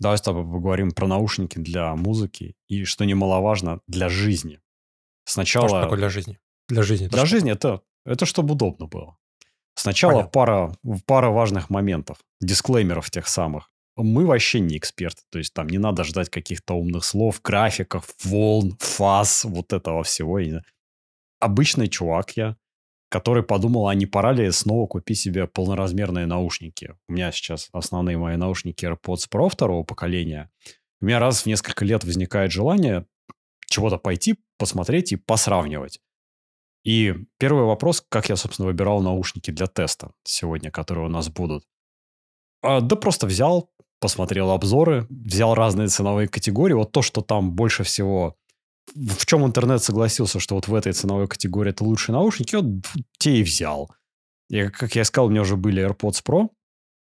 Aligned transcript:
Давай 0.00 0.16
с 0.16 0.22
тобой 0.22 0.44
поговорим 0.44 0.90
про 0.92 1.06
наушники 1.06 1.58
для 1.58 1.94
музыки 1.94 2.56
и, 2.68 2.84
что 2.84 3.04
немаловажно, 3.04 3.80
для 3.86 4.08
жизни. 4.08 4.58
Сначала... 5.24 5.68
Что 5.68 5.82
такое 5.82 5.98
для 5.98 6.08
жизни? 6.08 6.38
Для 6.68 6.82
жизни. 6.82 7.08
Для 7.08 7.26
жизни 7.26 7.52
это, 7.52 7.82
это 8.06 8.24
чтобы 8.24 8.54
удобно 8.54 8.86
было. 8.86 9.18
Сначала 9.74 10.24
пара, 10.24 10.74
пара 11.06 11.30
важных 11.30 11.70
моментов, 11.70 12.18
дисклеймеров 12.40 13.10
тех 13.10 13.28
самых. 13.28 13.70
Мы 13.96 14.24
вообще 14.24 14.60
не 14.60 14.78
эксперты, 14.78 15.22
то 15.30 15.38
есть 15.38 15.52
там 15.52 15.68
не 15.68 15.78
надо 15.78 16.04
ждать 16.04 16.30
каких-то 16.30 16.74
умных 16.74 17.04
слов, 17.04 17.40
графиков, 17.42 18.08
волн, 18.24 18.76
фаз, 18.78 19.44
вот 19.44 19.72
этого 19.72 20.02
всего. 20.02 20.40
Обычный 21.40 21.88
чувак 21.88 22.36
я, 22.36 22.56
который 23.10 23.42
подумал, 23.42 23.88
а 23.88 23.94
не 23.94 24.06
пора 24.06 24.32
ли 24.32 24.50
снова 24.52 24.86
купить 24.86 25.18
себе 25.18 25.46
полноразмерные 25.46 26.26
наушники. 26.26 26.94
У 27.08 27.12
меня 27.12 27.32
сейчас 27.32 27.68
основные 27.72 28.16
мои 28.16 28.36
наушники 28.36 28.86
AirPods 28.86 29.28
Pro 29.30 29.50
второго 29.50 29.82
поколения. 29.82 30.48
У 31.00 31.06
меня 31.06 31.18
раз 31.18 31.42
в 31.42 31.46
несколько 31.46 31.84
лет 31.84 32.04
возникает 32.04 32.52
желание 32.52 33.04
чего-то 33.66 33.98
пойти, 33.98 34.36
посмотреть 34.58 35.12
и 35.12 35.16
посравнивать. 35.16 36.00
И 36.84 37.14
первый 37.38 37.64
вопрос, 37.64 38.02
как 38.08 38.28
я, 38.28 38.36
собственно, 38.36 38.68
выбирал 38.68 39.02
наушники 39.02 39.50
для 39.50 39.66
теста 39.66 40.12
сегодня, 40.22 40.70
которые 40.70 41.06
у 41.06 41.10
нас 41.10 41.28
будут. 41.28 41.64
А, 42.62 42.80
да 42.80 42.94
просто 42.94 43.26
взял, 43.26 43.72
посмотрел 43.98 44.50
обзоры, 44.50 45.06
взял 45.10 45.54
разные 45.54 45.88
ценовые 45.88 46.28
категории. 46.28 46.74
Вот 46.74 46.92
то, 46.92 47.02
что 47.02 47.22
там 47.22 47.52
больше 47.52 47.82
всего 47.82 48.36
в 48.94 49.26
чем 49.26 49.44
интернет 49.44 49.82
согласился, 49.82 50.40
что 50.40 50.54
вот 50.54 50.68
в 50.68 50.74
этой 50.74 50.92
ценовой 50.92 51.28
категории 51.28 51.70
это 51.70 51.84
лучшие 51.84 52.14
наушники, 52.14 52.56
вот 52.56 52.64
те 53.18 53.38
и 53.38 53.42
взял. 53.42 53.90
И, 54.48 54.68
как 54.68 54.96
я 54.96 55.04
сказал, 55.04 55.26
у 55.26 55.30
меня 55.30 55.42
уже 55.42 55.56
были 55.56 55.86
AirPods 55.86 56.22
Pro 56.24 56.48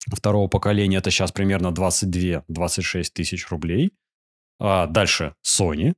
второго 0.08 0.48
поколения, 0.48 0.98
это 0.98 1.12
сейчас 1.12 1.32
примерно 1.32 1.68
22-26 1.68 3.04
тысяч 3.14 3.48
рублей. 3.50 3.92
А 4.60 4.88
дальше 4.88 5.36
Sony 5.46 5.94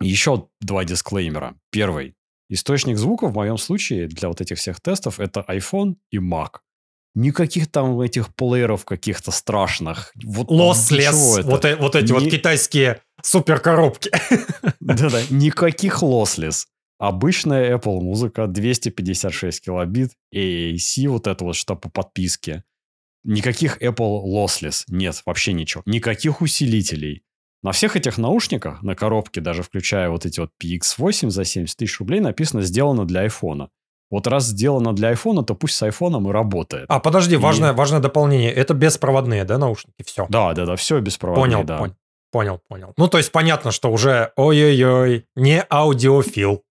Еще 0.00 0.48
два 0.60 0.84
дисклеймера. 0.84 1.56
Первый. 1.70 2.14
Источник 2.48 2.98
звука 2.98 3.28
в 3.28 3.34
моем 3.34 3.58
случае 3.58 4.08
для 4.08 4.28
вот 4.28 4.40
этих 4.40 4.58
всех 4.58 4.80
тестов 4.80 5.20
это 5.20 5.44
iPhone 5.48 5.96
и 6.10 6.18
Mac. 6.18 6.58
Никаких 7.14 7.70
там 7.70 8.00
этих 8.00 8.34
плееров 8.34 8.84
каких-то 8.84 9.30
страшных. 9.30 10.12
Вот 10.24 10.50
Lossless. 10.50 11.42
Вот, 11.42 11.64
э, 11.64 11.76
вот 11.76 11.96
эти 11.96 12.06
не... 12.06 12.12
вот 12.12 12.30
китайские 12.30 13.02
суперкоробки. 13.22 14.10
Да-да, 14.80 15.20
никаких 15.30 16.02
lossless. 16.02 16.66
Обычная 16.98 17.76
Apple 17.76 18.00
музыка, 18.00 18.46
256 18.46 19.64
килобит, 19.64 20.12
AAC, 20.34 21.08
вот 21.08 21.26
это 21.26 21.44
вот 21.44 21.56
что 21.56 21.74
по 21.74 21.88
подписке. 21.88 22.64
Никаких 23.24 23.82
Apple 23.82 24.24
Lossless. 24.24 24.84
Нет, 24.88 25.22
вообще 25.26 25.52
ничего. 25.52 25.82
Никаких 25.86 26.40
усилителей. 26.40 27.22
На 27.62 27.72
всех 27.72 27.94
этих 27.96 28.16
наушниках, 28.16 28.82
на 28.82 28.94
коробке, 28.94 29.40
даже 29.40 29.62
включая 29.62 30.08
вот 30.08 30.24
эти 30.24 30.40
вот 30.40 30.50
PX8 30.62 31.28
за 31.28 31.44
70 31.44 31.76
тысяч 31.76 32.00
рублей, 32.00 32.20
написано 32.20 32.62
«сделано 32.62 33.04
для 33.04 33.26
iPhone». 33.26 33.68
Вот 34.10 34.26
раз 34.26 34.46
сделано 34.46 34.92
для 34.92 35.12
iPhone, 35.12 35.44
то 35.44 35.54
пусть 35.54 35.76
с 35.76 35.86
iPhone 35.86 36.28
и 36.28 36.32
работает. 36.32 36.86
А, 36.88 36.98
подожди, 36.98 37.34
и... 37.34 37.38
важное, 37.38 37.72
важное 37.72 38.00
дополнение. 38.00 38.52
Это 38.52 38.74
беспроводные, 38.74 39.44
да, 39.44 39.56
наушники? 39.56 40.02
Все. 40.04 40.26
Да, 40.28 40.52
да, 40.52 40.66
да, 40.66 40.76
все 40.76 40.98
беспроводные, 40.98 41.58
понял, 41.58 41.64
да. 41.64 41.78
Понял, 41.78 41.94
понял, 42.32 42.60
понял. 42.68 42.92
Ну, 42.96 43.06
то 43.06 43.18
есть 43.18 43.30
понятно, 43.30 43.70
что 43.70 43.92
уже 43.92 44.32
ой-ой-ой, 44.36 45.26
не 45.36 45.64
аудиофил. 45.70 46.64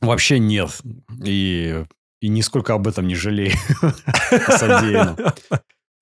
Вообще 0.00 0.38
нет. 0.38 0.80
И 1.24 1.84
и 2.24 2.28
нисколько 2.28 2.72
об 2.72 2.88
этом 2.88 3.06
не 3.06 3.14
жалею. 3.14 3.52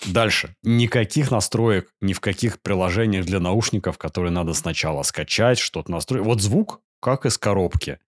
Дальше. 0.07 0.55
Никаких 0.63 1.33
настроек 1.33 1.91
ни 2.01 2.13
в 2.13 2.21
каких 2.21 2.63
приложениях 2.63 3.27
для 3.27 3.41
наушников, 3.41 3.99
которые 3.99 4.31
надо 4.31 4.55
сначала 4.55 5.03
скачать, 5.03 5.59
что-то 5.59 5.91
настроить. 5.91 6.25
Вот 6.25 6.41
звук, 6.41 6.81
как 7.01 7.27
из 7.27 7.39
коробки. 7.39 7.99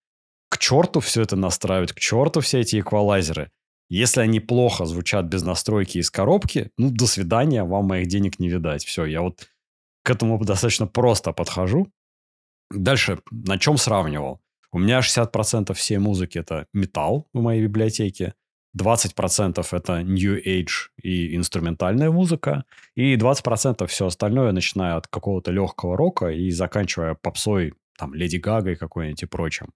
К 0.49 0.59
черту 0.59 1.01
все 1.01 1.23
это 1.23 1.35
настраивать, 1.35 1.93
к 1.93 1.99
черту 1.99 2.41
все 2.41 2.61
эти 2.61 2.79
эквалайзеры. 2.79 3.51
Если 3.91 4.21
они 4.21 4.39
плохо 4.39 4.87
звучат 4.87 5.25
без 5.25 5.43
настройки 5.43 5.99
из 5.99 6.09
коробки, 6.09 6.71
ну, 6.79 6.91
до 6.91 7.09
свидания, 7.09 7.65
вам 7.65 7.87
моих 7.87 8.07
денег 8.07 8.39
не 8.39 8.49
видать. 8.49 8.85
Все, 8.85 9.07
я 9.07 9.23
вот 9.23 9.49
к 10.05 10.11
этому 10.11 10.39
достаточно 10.45 10.87
просто 10.87 11.33
подхожу. 11.33 11.89
Дальше, 12.71 13.19
на 13.33 13.59
чем 13.59 13.77
сравнивал? 13.77 14.41
У 14.75 14.81
меня 14.81 14.99
60% 14.99 15.73
всей 15.75 15.99
музыки 15.99 16.37
это 16.37 16.67
металл 16.73 17.29
в 17.33 17.41
моей 17.41 17.63
библиотеке, 17.63 18.35
20% 18.77 19.65
это 19.71 20.03
New 20.03 20.37
Age 20.37 20.91
и 21.01 21.37
инструментальная 21.37 22.11
музыка, 22.11 22.65
и 22.97 23.15
20% 23.15 23.87
все 23.87 24.07
остальное, 24.07 24.51
начиная 24.51 24.97
от 24.97 25.07
какого-то 25.07 25.53
легкого 25.53 25.97
рока 25.97 26.31
и 26.31 26.51
заканчивая 26.51 27.15
попсой, 27.15 27.75
там, 27.97 28.15
Леди 28.15 28.39
Гагой 28.39 28.75
какой-нибудь 28.75 29.23
и 29.23 29.27
прочим. 29.27 29.73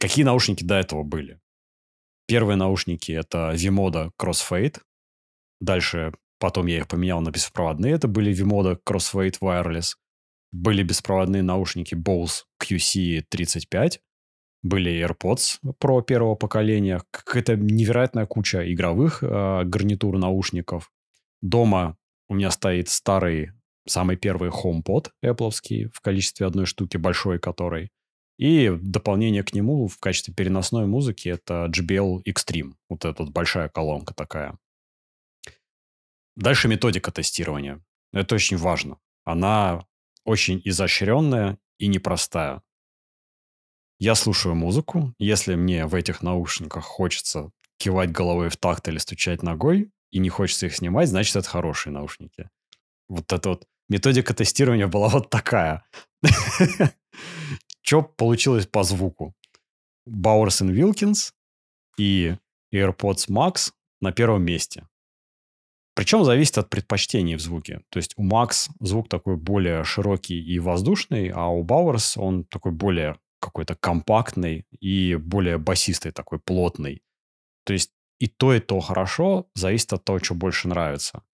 Какие 0.00 0.24
наушники 0.24 0.64
до 0.64 0.74
этого 0.74 1.04
были? 1.04 1.38
Первые 2.26 2.56
наушники 2.56 3.12
это 3.12 3.52
Vimoda 3.54 4.10
Crossfade. 4.20 4.80
Дальше 5.60 6.14
потом 6.40 6.66
я 6.66 6.78
их 6.78 6.88
поменял 6.88 7.20
на 7.20 7.30
беспроводные. 7.30 7.94
Это 7.94 8.08
были 8.08 8.34
Vimoda 8.34 8.76
Crossfade 8.84 9.38
Wireless. 9.40 9.94
Были 10.50 10.82
беспроводные 10.82 11.44
наушники 11.44 11.94
Bose 11.94 12.47
QC35, 12.68 14.00
были 14.62 15.04
AirPods 15.04 15.60
Pro 15.80 16.02
первого 16.02 16.34
поколения, 16.34 17.02
какая-то 17.10 17.56
невероятная 17.56 18.26
куча 18.26 18.72
игровых 18.72 19.22
э, 19.22 19.62
гарнитур 19.64 20.18
наушников. 20.18 20.92
Дома 21.40 21.96
у 22.28 22.34
меня 22.34 22.50
стоит 22.50 22.88
старый, 22.88 23.52
самый 23.86 24.16
первый 24.16 24.50
HomePod 24.50 25.10
Apple 25.24 25.90
в 25.92 26.00
количестве 26.00 26.46
одной 26.46 26.66
штуки, 26.66 26.96
большой 26.96 27.38
которой. 27.38 27.90
И 28.38 28.70
дополнение 28.80 29.42
к 29.42 29.52
нему 29.52 29.88
в 29.88 29.98
качестве 29.98 30.32
переносной 30.32 30.86
музыки 30.86 31.28
это 31.28 31.70
JBL 31.70 32.22
Extreme. 32.24 32.74
Вот 32.88 33.04
эта 33.04 33.24
вот 33.24 33.32
большая 33.32 33.68
колонка 33.68 34.14
такая. 34.14 34.58
Дальше 36.36 36.68
методика 36.68 37.10
тестирования. 37.10 37.82
Это 38.12 38.36
очень 38.36 38.56
важно. 38.56 38.98
Она 39.24 39.84
очень 40.24 40.62
изощренная 40.64 41.58
и 41.78 41.86
непростая. 41.86 42.62
Я 43.98 44.14
слушаю 44.14 44.54
музыку. 44.54 45.14
Если 45.18 45.54
мне 45.54 45.86
в 45.86 45.94
этих 45.94 46.22
наушниках 46.22 46.84
хочется 46.84 47.50
кивать 47.78 48.12
головой 48.12 48.48
в 48.48 48.56
такт 48.56 48.86
или 48.88 48.98
стучать 48.98 49.42
ногой, 49.42 49.90
и 50.10 50.18
не 50.18 50.28
хочется 50.28 50.66
их 50.66 50.76
снимать, 50.76 51.08
значит, 51.08 51.36
это 51.36 51.48
хорошие 51.48 51.92
наушники. 51.92 52.48
Вот 53.08 53.32
эта 53.32 53.50
вот 53.50 53.66
методика 53.88 54.34
тестирования 54.34 54.86
была 54.86 55.08
вот 55.08 55.30
такая. 55.30 55.84
Что 57.82 58.02
получилось 58.02 58.66
по 58.66 58.82
звуку? 58.82 59.34
Bowers 60.08 60.62
Wilkins 60.62 61.32
и 61.98 62.36
AirPods 62.72 63.28
Max 63.28 63.72
на 64.00 64.12
первом 64.12 64.44
месте. 64.44 64.87
Причем 65.98 66.22
зависит 66.22 66.56
от 66.58 66.70
предпочтений 66.70 67.34
в 67.34 67.40
звуке. 67.40 67.80
То 67.90 67.96
есть 67.96 68.12
у 68.16 68.24
Max 68.24 68.70
звук 68.78 69.08
такой 69.08 69.36
более 69.36 69.82
широкий 69.82 70.40
и 70.40 70.60
воздушный, 70.60 71.30
а 71.34 71.48
у 71.48 71.64
Bowers 71.64 72.12
он 72.14 72.44
такой 72.44 72.70
более 72.70 73.18
какой-то 73.40 73.74
компактный 73.74 74.64
и 74.78 75.16
более 75.16 75.58
басистый, 75.58 76.12
такой 76.12 76.38
плотный. 76.38 77.02
То 77.64 77.72
есть 77.72 77.90
и 78.20 78.28
то, 78.28 78.54
и 78.54 78.60
то 78.60 78.78
хорошо, 78.78 79.48
зависит 79.56 79.92
от 79.92 80.04
того, 80.04 80.20
что 80.20 80.36
больше 80.36 80.68
нравится. 80.68 81.24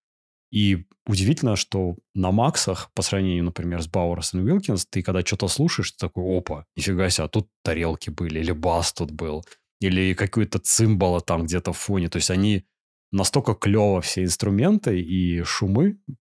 И 0.51 0.87
удивительно, 1.05 1.55
что 1.55 1.97
на 2.15 2.31
Максах, 2.31 2.89
по 2.95 3.03
сравнению, 3.03 3.43
например, 3.43 3.83
с 3.83 3.87
Бауэрс 3.87 4.33
и 4.33 4.37
Уилкинс, 4.39 4.87
ты 4.87 5.03
когда 5.03 5.21
что-то 5.21 5.47
слушаешь, 5.47 5.91
ты 5.91 5.99
такой, 5.99 6.39
опа, 6.39 6.65
нифига 6.75 7.11
себе, 7.11 7.25
а 7.25 7.27
тут 7.27 7.49
тарелки 7.63 8.09
были, 8.09 8.39
или 8.39 8.51
бас 8.51 8.93
тут 8.93 9.11
был, 9.11 9.45
или 9.79 10.15
какой-то 10.15 10.57
цимбала 10.57 11.21
там 11.21 11.45
где-то 11.45 11.71
в 11.71 11.77
фоне. 11.77 12.09
То 12.09 12.15
есть 12.15 12.31
они 12.31 12.65
настолько 13.11 13.53
клево 13.53 14.01
все 14.01 14.23
инструменты 14.23 14.99
и 14.99 15.41
шумы 15.43 15.99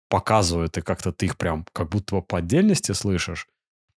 показывают, 0.09 0.77
и 0.77 0.81
как-то 0.81 1.11
ты 1.11 1.27
их 1.27 1.37
прям 1.37 1.65
как 1.73 1.89
будто 1.89 2.15
бы 2.15 2.21
по 2.21 2.37
отдельности 2.37 2.91
слышишь, 2.91 3.47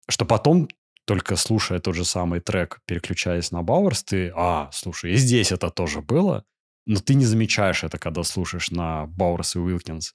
что 0.10 0.26
потом 0.26 0.68
только 1.06 1.36
слушая 1.38 1.80
тот 1.80 1.96
же 1.96 2.06
самый 2.06 2.40
трек, 2.42 2.82
переключаясь 2.86 3.52
на 3.52 3.64
Бауэрс, 3.64 4.04
ты, 4.04 4.32
а, 4.36 4.70
слушай, 4.74 5.14
и 5.14 5.16
здесь 5.16 5.52
это 5.52 5.70
тоже 5.70 6.02
было, 6.02 6.44
но 6.86 7.00
ты 7.00 7.16
не 7.16 7.26
замечаешь 7.26 7.84
это, 7.84 7.98
когда 7.98 8.24
слушаешь 8.24 8.72
на 8.72 9.08
Бауэрс 9.08 9.56
и 9.56 9.60
Уилкинс. 9.60 10.14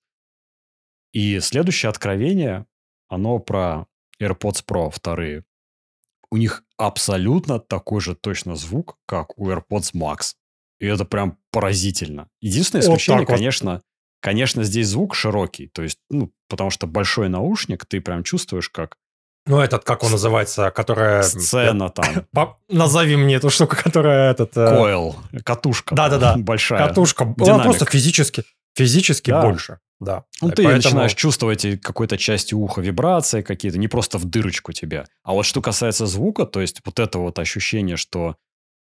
И 1.13 1.41
следующее 1.41 1.91
откровение, 1.91 2.67
оно 3.09 3.39
про 3.39 3.87
AirPods 4.21 4.65
Pro 4.67 4.91
вторые. 4.91 5.45
У 6.31 6.39
них 6.39 6.65
абсолютно 6.79 7.59
такой 7.59 8.01
же 8.01 8.15
точно 8.15 8.57
звук, 8.57 8.99
как 9.07 9.39
у 9.39 9.51
AirPods 9.51 9.95
Max. 9.95 10.35
И 10.79 10.87
это 10.87 11.05
прям 11.05 11.39
поразительно. 11.53 12.29
Единственное 12.41 12.83
исключение, 12.83 13.21
вот 13.21 13.29
конечно, 13.29 13.73
вот. 13.75 13.83
конечно, 14.21 14.65
здесь 14.65 14.89
звук 14.89 15.15
широкий. 15.15 15.69
То 15.69 15.83
есть, 15.83 15.99
ну, 16.11 16.33
потому 16.49 16.71
что 16.71 16.87
большой 16.89 17.29
наушник, 17.29 17.87
ты 17.87 18.01
прям 18.01 18.25
чувствуешь, 18.25 18.69
как 18.69 18.97
ну, 19.45 19.59
этот, 19.59 19.85
как 19.85 20.05
он 20.05 20.13
называется, 20.13 20.71
которая... 20.71 21.23
Сцена 21.23 21.91
там. 21.91 22.27
Назови 22.69 23.17
мне 23.17 23.37
эту 23.37 23.51
штуку, 23.51 23.77
которая 23.83 24.31
этот... 24.31 24.57
Э, 24.57 24.69
Койл, 24.69 25.17
катушка. 25.45 25.95
Да-да-да. 25.95 26.35
Большая. 26.39 26.87
Катушка. 26.87 27.25
Динамик. 27.25 27.55
Она 27.55 27.65
просто 27.65 27.85
физически, 27.87 28.45
физически 28.77 29.31
да. 29.31 29.43
больше. 29.43 29.79
Да. 29.99 30.25
Ну, 30.41 30.51
ты 30.51 30.63
Поэтому... 30.63 30.77
начинаешь 30.77 31.15
чувствовать 31.15 31.81
какой-то 31.81 32.17
части 32.19 32.55
уха 32.55 32.81
вибрации 32.81 33.43
какие-то, 33.43 33.79
не 33.79 33.89
просто 33.89 34.19
в 34.19 34.25
дырочку 34.27 34.73
тебе. 34.73 35.07
А 35.25 35.33
вот 35.33 35.45
что 35.45 35.61
касается 35.61 36.07
звука, 36.07 36.47
то 36.47 36.61
есть 36.61 36.81
вот 36.85 37.01
это 37.01 37.19
вот 37.19 37.39
ощущение, 37.41 37.97
что 37.97 38.37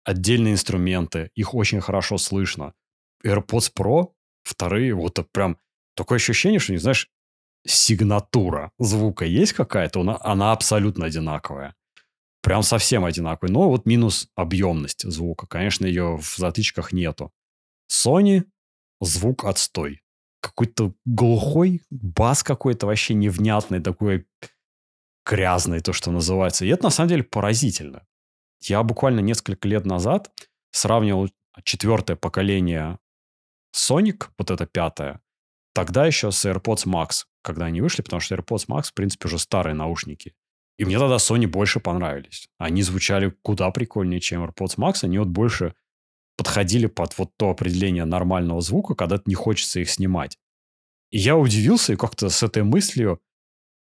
отдельные 0.09 0.55
инструменты, 0.55 1.31
их 1.35 1.55
очень 1.55 1.83
хорошо 1.83 2.17
слышно. 2.17 2.73
AirPods 3.23 3.71
Pro, 3.77 4.13
вторые, 4.43 4.95
вот 4.95 5.19
прям 5.33 5.59
такое 5.95 6.17
ощущение, 6.17 6.61
что, 6.61 6.73
не 6.73 6.79
знаешь, 6.79 7.11
сигнатура 7.67 8.73
звука 8.79 9.27
есть 9.27 9.53
какая-то, 9.53 10.01
она, 10.01 10.19
она 10.23 10.53
абсолютно 10.53 11.05
одинаковая. 11.05 11.75
Прям 12.41 12.63
совсем 12.63 13.05
одинаковая. 13.05 13.53
Но 13.53 13.69
вот 13.69 13.85
минус 13.85 14.29
объемность 14.35 15.03
звука. 15.03 15.47
Конечно, 15.47 15.85
ее 15.85 16.17
в 16.17 16.37
затычках 16.37 16.93
нету. 16.93 17.31
Sony 17.91 18.45
звук 19.03 19.45
отстой. 19.45 20.01
Какой-то 20.41 20.95
глухой 21.05 21.83
бас 21.91 22.43
какой-то 22.43 22.87
вообще 22.87 23.13
невнятный, 23.13 23.81
такой 23.81 24.27
грязный, 25.27 25.81
то, 25.81 25.93
что 25.93 26.11
называется. 26.11 26.65
И 26.65 26.69
это 26.69 26.85
на 26.85 26.91
самом 26.91 27.11
деле 27.11 27.25
поразительно. 27.25 28.07
Я 28.61 28.83
буквально 28.83 29.21
несколько 29.21 29.69
лет 29.69 29.87
назад 29.87 30.31
сравнивал 30.71 31.31
четвертое 31.65 32.17
поколение 32.17 32.99
Sonic, 33.75 34.29
вот 34.39 34.51
это 34.51 34.67
пятое, 34.67 35.21
тогда 35.75 36.07
еще 36.07 36.31
с 36.31 36.45
AirPods 36.45 36.87
Max 36.87 37.25
когда 37.49 37.65
они 37.65 37.81
вышли, 37.81 38.03
потому 38.03 38.21
что 38.21 38.35
AirPods 38.35 38.67
Max, 38.69 38.83
в 38.85 38.95
принципе, 38.95 39.27
уже 39.27 39.39
старые 39.39 39.75
наушники. 39.75 40.35
И 40.79 40.85
мне 40.85 40.99
тогда 40.99 41.17
Sony 41.17 41.47
больше 41.47 41.81
понравились. 41.81 42.49
Они 42.59 42.83
звучали 42.83 43.35
куда 43.43 43.71
прикольнее, 43.71 44.21
чем 44.21 44.45
AirPods 44.45 44.77
Max. 44.77 44.99
Они 45.03 45.19
вот 45.19 45.29
больше 45.29 45.75
подходили 46.37 46.87
под 46.87 47.17
вот 47.17 47.31
то 47.39 47.49
определение 47.49 48.05
нормального 48.05 48.61
звука, 48.61 48.95
когда 48.95 49.21
не 49.25 49.35
хочется 49.35 49.81
их 49.81 49.91
снимать. 49.91 50.39
И 51.11 51.19
я 51.19 51.37
удивился 51.39 51.95
и 51.95 51.97
как-то 51.97 52.29
с 52.29 52.43
этой 52.43 52.63
мыслью 52.65 53.19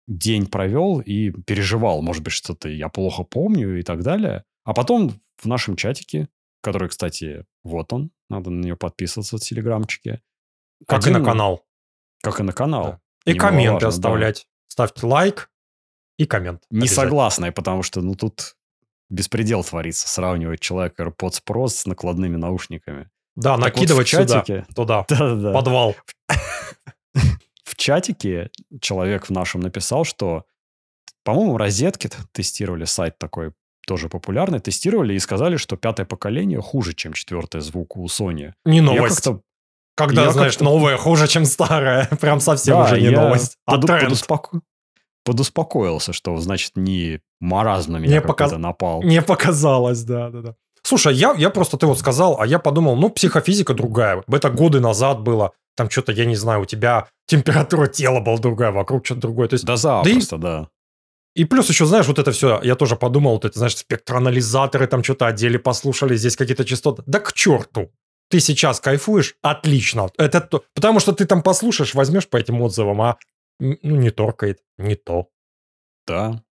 день 0.08 0.46
провел 0.46 1.00
и 1.00 1.32
переживал. 1.32 2.04
Может 2.04 2.24
быть, 2.24 2.34
что-то 2.34 2.70
я 2.70 2.88
плохо 2.88 3.24
помню 3.24 3.80
и 3.80 3.82
так 3.82 4.04
далее. 4.04 4.44
А 4.66 4.74
потом 4.74 5.22
в 5.38 5.46
нашем 5.46 5.76
чатике, 5.76 6.28
который, 6.62 6.90
кстати, 6.90 7.46
вот 7.64 7.94
он, 7.94 8.12
надо 8.30 8.50
на 8.50 8.62
нее 8.62 8.76
подписываться 8.76 9.38
в 9.38 9.40
Телеграмчике. 9.40 10.22
Как 10.88 11.00
один, 11.00 11.18
и 11.18 11.20
на 11.20 11.26
канал. 11.26 11.66
Как 12.22 12.40
и 12.40 12.44
на 12.44 12.52
канал. 12.52 12.84
Да. 13.26 13.32
И 13.32 13.36
комменты 13.36 13.86
оставлять. 13.86 14.42
Да. 14.42 14.66
Ставьте 14.68 15.06
лайк 15.06 15.52
и 16.18 16.26
коммент. 16.26 16.64
Не 16.70 16.88
согласны, 16.88 17.52
потому 17.52 17.84
что 17.84 18.02
ну 18.02 18.16
тут 18.16 18.58
беспредел 19.10 19.64
творится. 19.64 20.10
Сравнивать 20.10 20.60
человека 20.60 21.04
AirPods 21.04 21.42
Pro 21.48 21.68
с 21.68 21.86
накладными 21.86 22.36
наушниками. 22.36 23.10
Да, 23.36 23.58
так 23.58 23.76
накидывать 23.76 24.12
вот 24.12 24.24
в 24.24 24.28
чатике, 24.28 24.66
сюда, 24.70 24.74
туда, 24.74 25.06
да, 25.10 25.36
да. 25.42 25.54
подвал. 25.54 25.96
В 27.64 27.76
чатике 27.76 28.52
человек 28.80 29.26
в 29.26 29.32
нашем 29.32 29.60
написал, 29.62 30.06
что, 30.06 30.46
по-моему, 31.24 31.58
розетки 31.58 32.10
тестировали, 32.32 32.86
сайт 32.86 33.18
такой 33.18 33.54
тоже 33.86 34.10
популярный, 34.10 34.60
тестировали 34.60 35.14
и 35.14 35.20
сказали, 35.20 35.58
что 35.58 35.78
пятое 35.78 36.06
поколение 36.06 36.62
хуже, 36.62 36.94
чем 36.94 37.14
четвертое 37.14 37.62
звук 37.62 37.98
у 37.98 38.06
Sony. 38.06 38.54
Не 38.66 38.82
новость. 38.82 39.26
Я 39.26 39.40
когда, 39.96 40.24
я 40.24 40.32
знаешь, 40.32 40.60
новое 40.60 40.98
хуже, 40.98 41.28
чем 41.28 41.46
старое. 41.46 42.06
Прям 42.22 42.40
совсем 42.42 42.78
да, 42.78 42.84
уже 42.84 43.02
не 43.02 43.10
новость, 43.10 43.58
а 43.66 43.78
под, 43.78 43.88
подуспоко... 43.88 44.60
подуспокоился, 45.24 46.12
что, 46.12 46.38
значит, 46.38 46.74
не 46.76 47.22
маразм 47.40 47.94
на 47.94 47.98
меня 47.98 48.16
не 48.16 48.22
показ... 48.22 48.52
напал. 48.52 49.04
Не 49.04 49.22
показалось, 49.22 50.04
да, 50.04 50.30
да, 50.30 50.42
да. 50.42 50.56
Слушай, 50.84 51.16
я, 51.16 51.34
я 51.38 51.50
просто, 51.50 51.78
ты 51.78 51.88
вот 51.88 51.98
сказал, 51.98 52.40
а 52.40 52.46
я 52.46 52.60
подумал, 52.60 52.96
ну, 52.96 53.10
психофизика 53.10 53.74
другая. 53.74 54.24
Это 54.28 54.50
годы 54.50 54.80
назад 54.80 55.22
было. 55.22 55.54
Там 55.76 55.90
что-то, 55.90 56.12
я 56.12 56.26
не 56.26 56.36
знаю, 56.36 56.62
у 56.62 56.66
тебя 56.66 57.08
температура 57.26 57.88
тела 57.88 58.20
была 58.20 58.38
другая, 58.38 58.72
вокруг 58.72 59.06
что-то 59.06 59.22
другое. 59.22 59.48
То 59.48 59.56
есть, 59.56 59.66
да 59.66 59.78
запросто, 59.78 60.38
да. 60.38 60.48
И... 60.48 60.62
да. 60.62 60.70
И 61.36 61.46
плюс 61.46 61.70
еще, 61.70 61.86
знаешь, 61.86 62.08
вот 62.08 62.18
это 62.18 62.32
все, 62.32 62.62
я 62.64 62.76
тоже 62.76 62.96
подумал, 62.96 63.34
вот 63.34 63.46
это, 63.46 63.60
знаешь, 63.60 63.76
спектроанализаторы 63.76 64.88
там 64.88 65.04
что-то 65.04 65.28
одели, 65.28 65.58
послушали, 65.58 66.16
здесь 66.16 66.36
какие-то 66.36 66.66
частоты. 66.66 67.04
Да 67.06 67.20
к 67.20 67.34
черту 67.34 67.92
ты 68.30 68.40
сейчас 68.40 68.80
кайфуешь, 68.80 69.36
отлично. 69.42 70.10
Это 70.18 70.42
то, 70.42 70.64
потому 70.74 71.00
что 71.00 71.14
ты 71.14 71.26
там 71.26 71.42
послушаешь, 71.42 71.94
возьмешь 71.94 72.28
по 72.28 72.38
этим 72.38 72.62
отзывам, 72.62 73.02
а 73.02 73.18
ну, 73.60 73.78
не 73.82 74.12
торкает, 74.12 74.62
не 74.78 74.96
то. 74.96 75.30
Да. 76.08 76.44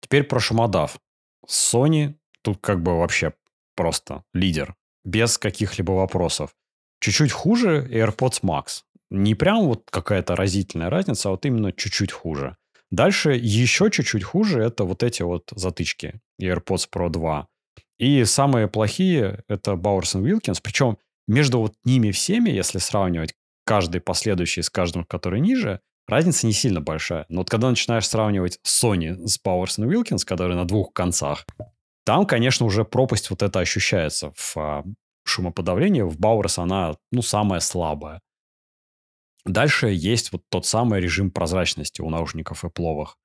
Теперь 0.00 0.24
про 0.24 0.40
шумодав. 0.40 0.98
Sony 1.48 2.14
тут 2.42 2.58
как 2.60 2.82
бы 2.82 2.98
вообще 2.98 3.32
просто 3.74 4.24
лидер. 4.32 4.74
Без 5.04 5.38
каких-либо 5.38 5.92
вопросов. 5.92 6.54
Чуть-чуть 7.00 7.32
хуже 7.32 7.86
AirPods 7.90 8.42
Max. 8.42 8.82
Не 9.10 9.34
прям 9.34 9.66
вот 9.66 9.90
какая-то 9.90 10.36
разительная 10.36 10.90
разница, 10.90 11.28
а 11.28 11.32
вот 11.32 11.44
именно 11.44 11.72
чуть-чуть 11.72 12.12
хуже. 12.12 12.56
Дальше 12.90 13.32
еще 13.32 13.90
чуть-чуть 13.90 14.22
хуже 14.22 14.62
это 14.62 14.84
вот 14.84 15.02
эти 15.02 15.22
вот 15.22 15.50
затычки 15.54 16.20
AirPods 16.40 16.88
Pro 16.92 17.08
2. 17.08 17.46
И 17.98 18.24
самые 18.24 18.68
плохие 18.68 19.42
это 19.48 19.72
Bowers 19.72 20.14
Wilkins. 20.20 20.58
Причем 20.62 20.98
между 21.26 21.60
вот 21.60 21.74
ними 21.84 22.10
всеми, 22.10 22.50
если 22.50 22.78
сравнивать 22.78 23.34
каждый 23.64 24.00
последующий 24.00 24.62
с 24.62 24.70
каждым, 24.70 25.04
который 25.04 25.40
ниже, 25.40 25.80
разница 26.06 26.46
не 26.46 26.52
сильно 26.52 26.80
большая. 26.80 27.26
Но 27.28 27.40
вот 27.40 27.50
когда 27.50 27.70
начинаешь 27.70 28.08
сравнивать 28.08 28.58
Sony 28.66 29.26
с 29.26 29.40
Powers 29.40 29.78
and 29.78 29.88
Wilkins, 29.88 30.24
которые 30.24 30.56
на 30.56 30.66
двух 30.66 30.92
концах, 30.92 31.46
там, 32.04 32.26
конечно, 32.26 32.66
уже 32.66 32.84
пропасть 32.84 33.30
вот 33.30 33.42
это 33.42 33.60
ощущается 33.60 34.32
в 34.36 34.56
а, 34.56 34.84
шумоподавлении. 35.24 36.02
В 36.02 36.18
Bowers 36.18 36.62
она, 36.62 36.96
ну, 37.10 37.22
самая 37.22 37.60
слабая. 37.60 38.20
Дальше 39.44 39.88
есть 39.88 40.32
вот 40.32 40.42
тот 40.48 40.66
самый 40.66 41.00
режим 41.00 41.30
прозрачности 41.30 42.00
у 42.00 42.08
наушников 42.08 42.64
и 42.64 42.70
пловых. 42.70 43.18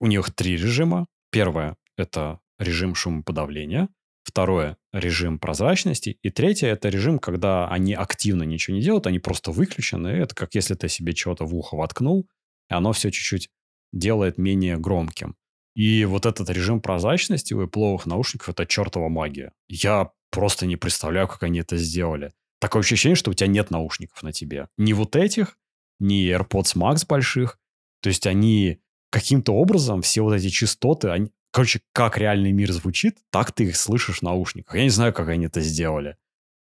У 0.00 0.06
них 0.06 0.34
три 0.34 0.56
режима. 0.56 1.06
Первое– 1.30 1.76
это 1.96 2.40
режим 2.58 2.94
шумоподавления. 2.94 3.88
Второе– 4.24 4.76
режим 4.92 5.38
прозрачности. 5.38 6.18
И 6.22 6.30
третье– 6.30 6.66
это 6.68 6.90
режим, 6.90 7.18
когда 7.18 7.66
они 7.68 7.94
активно 7.94 8.42
ничего 8.42 8.76
не 8.76 8.82
делают, 8.82 9.06
они 9.06 9.18
просто 9.18 9.50
выключены. 9.50 10.08
Это 10.08 10.34
как 10.34 10.54
если 10.54 10.74
ты 10.74 10.88
себе 10.88 11.14
чего-то 11.14 11.46
в 11.46 11.54
ухо 11.54 11.76
воткнул, 11.76 12.28
и 12.70 12.74
оно 12.74 12.92
все 12.92 13.10
чуть-чуть 13.10 13.48
делает 13.92 14.36
менее 14.36 14.76
громким. 14.76 15.34
И 15.74 16.04
вот 16.04 16.26
этот 16.26 16.50
режим 16.50 16.80
прозрачности 16.80 17.54
у 17.54 17.66
пловых 17.68 18.04
наушников– 18.04 18.48
это 18.50 18.66
чертова 18.66 19.08
магия. 19.08 19.52
Я 19.68 20.10
просто 20.30 20.66
не 20.66 20.76
представляю, 20.76 21.26
как 21.26 21.42
они 21.42 21.60
это 21.60 21.78
сделали. 21.78 22.32
Такое 22.60 22.82
ощущение, 22.82 23.16
что 23.16 23.30
у 23.30 23.34
тебя 23.34 23.46
нет 23.46 23.70
наушников 23.70 24.22
на 24.22 24.32
тебе. 24.32 24.68
Ни 24.76 24.92
вот 24.92 25.16
этих, 25.16 25.58
ни 26.00 26.28
AirPods 26.28 26.76
Max 26.76 27.06
больших. 27.06 27.58
То 28.00 28.08
есть 28.08 28.26
они 28.26 28.80
каким-то 29.10 29.52
образом 29.52 30.02
все 30.02 30.22
вот 30.22 30.34
эти 30.34 30.48
частоты, 30.48 31.08
они, 31.08 31.30
Короче, 31.50 31.80
как 31.92 32.18
реальный 32.18 32.52
мир 32.52 32.72
звучит, 32.72 33.18
так 33.30 33.52
ты 33.52 33.64
их 33.64 33.76
слышишь 33.76 34.18
в 34.18 34.22
наушниках. 34.22 34.74
Я 34.74 34.82
не 34.82 34.90
знаю, 34.90 35.12
как 35.12 35.28
они 35.28 35.46
это 35.46 35.60
сделали. 35.60 36.16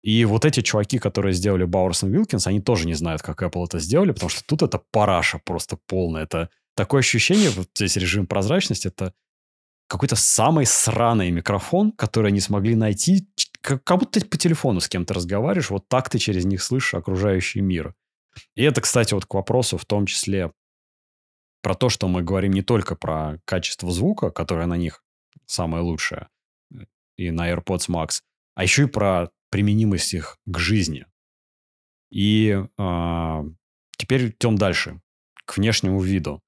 И 0.03 0.25
вот 0.25 0.47
эти 0.47 0.63
чуваки, 0.63 0.99
которые 0.99 1.35
сделали 1.35 1.67
Bowers 1.67 2.03
Wilkins, 2.03 2.47
они 2.47 2.61
тоже 2.61 2.87
не 2.87 2.95
знают, 2.95 3.21
как 3.21 3.43
Apple 3.43 3.67
это 3.67 3.79
сделали, 3.79 4.13
потому 4.13 4.31
что 4.31 4.43
тут 4.45 4.63
это 4.63 4.81
параша 4.91 5.41
просто 5.45 5.77
полная. 5.87 6.23
Это 6.23 6.49
такое 6.75 7.01
ощущение, 7.01 7.51
вот 7.51 7.69
здесь 7.75 7.97
режим 7.97 8.27
прозрачности, 8.27 8.89
это 8.89 9.13
какой-то 9.87 10.17
самый 10.17 10.65
сраный 10.65 11.31
микрофон, 11.31 11.93
который 11.93 12.29
они 12.29 12.41
смогли 12.41 12.75
найти, 12.75 13.29
как, 13.63 13.85
как 13.85 13.99
будто 13.99 14.21
ты 14.21 14.27
по 14.27 14.37
телефону 14.37 14.81
с 14.81 14.89
кем-то 14.89 15.15
разговариваешь, 15.15 15.71
вот 15.71 15.89
так 15.89 16.09
ты 16.09 16.19
через 16.19 16.45
них 16.45 16.63
слышишь 16.63 16.95
окружающий 16.95 17.61
мир. 17.61 17.95
И 18.55 18.63
это, 18.63 18.81
кстати, 18.81 19.15
вот 19.15 19.27
к 19.27 19.35
вопросу 19.35 19.77
в 19.77 19.85
том 19.85 20.07
числе 20.07 20.53
про 21.63 21.75
то, 21.75 21.89
что 21.89 22.09
мы 22.09 22.23
говорим 22.23 22.53
не 22.53 22.63
только 22.63 22.97
про 22.97 23.39
качество 23.45 23.91
звука, 23.91 24.31
которое 24.31 24.67
на 24.67 24.77
них 24.77 25.05
самое 25.47 25.83
лучшее, 25.83 26.29
и 27.17 27.31
на 27.31 27.53
AirPods 27.53 27.89
Max, 27.89 28.23
а 28.55 28.63
еще 28.63 28.85
и 28.85 28.87
про 28.87 29.31
применимость 29.51 30.15
их 30.15 30.39
к 30.47 30.59
жизни. 30.59 31.07
И 32.11 32.57
э, 32.79 33.45
теперь 33.97 34.29
идем 34.29 34.57
дальше, 34.57 35.01
к 35.45 35.57
внешнему 35.57 36.01
виду. 36.01 36.41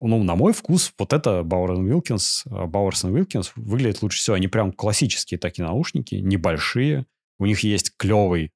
Ну, 0.00 0.22
на 0.22 0.34
мой 0.34 0.52
вкус, 0.52 0.92
вот 0.98 1.12
это 1.12 1.40
Bowers 1.40 1.78
Wilkins, 1.78 2.46
Bowers 2.46 3.04
Wilkins 3.10 3.50
выглядит 3.56 4.02
лучше 4.02 4.18
всего. 4.18 4.36
Они 4.36 4.46
прям 4.46 4.72
классические 4.72 5.38
такие 5.38 5.64
наушники, 5.64 6.16
небольшие. 6.16 7.06
У 7.38 7.46
них 7.46 7.60
есть 7.60 7.96
клевый 7.96 8.52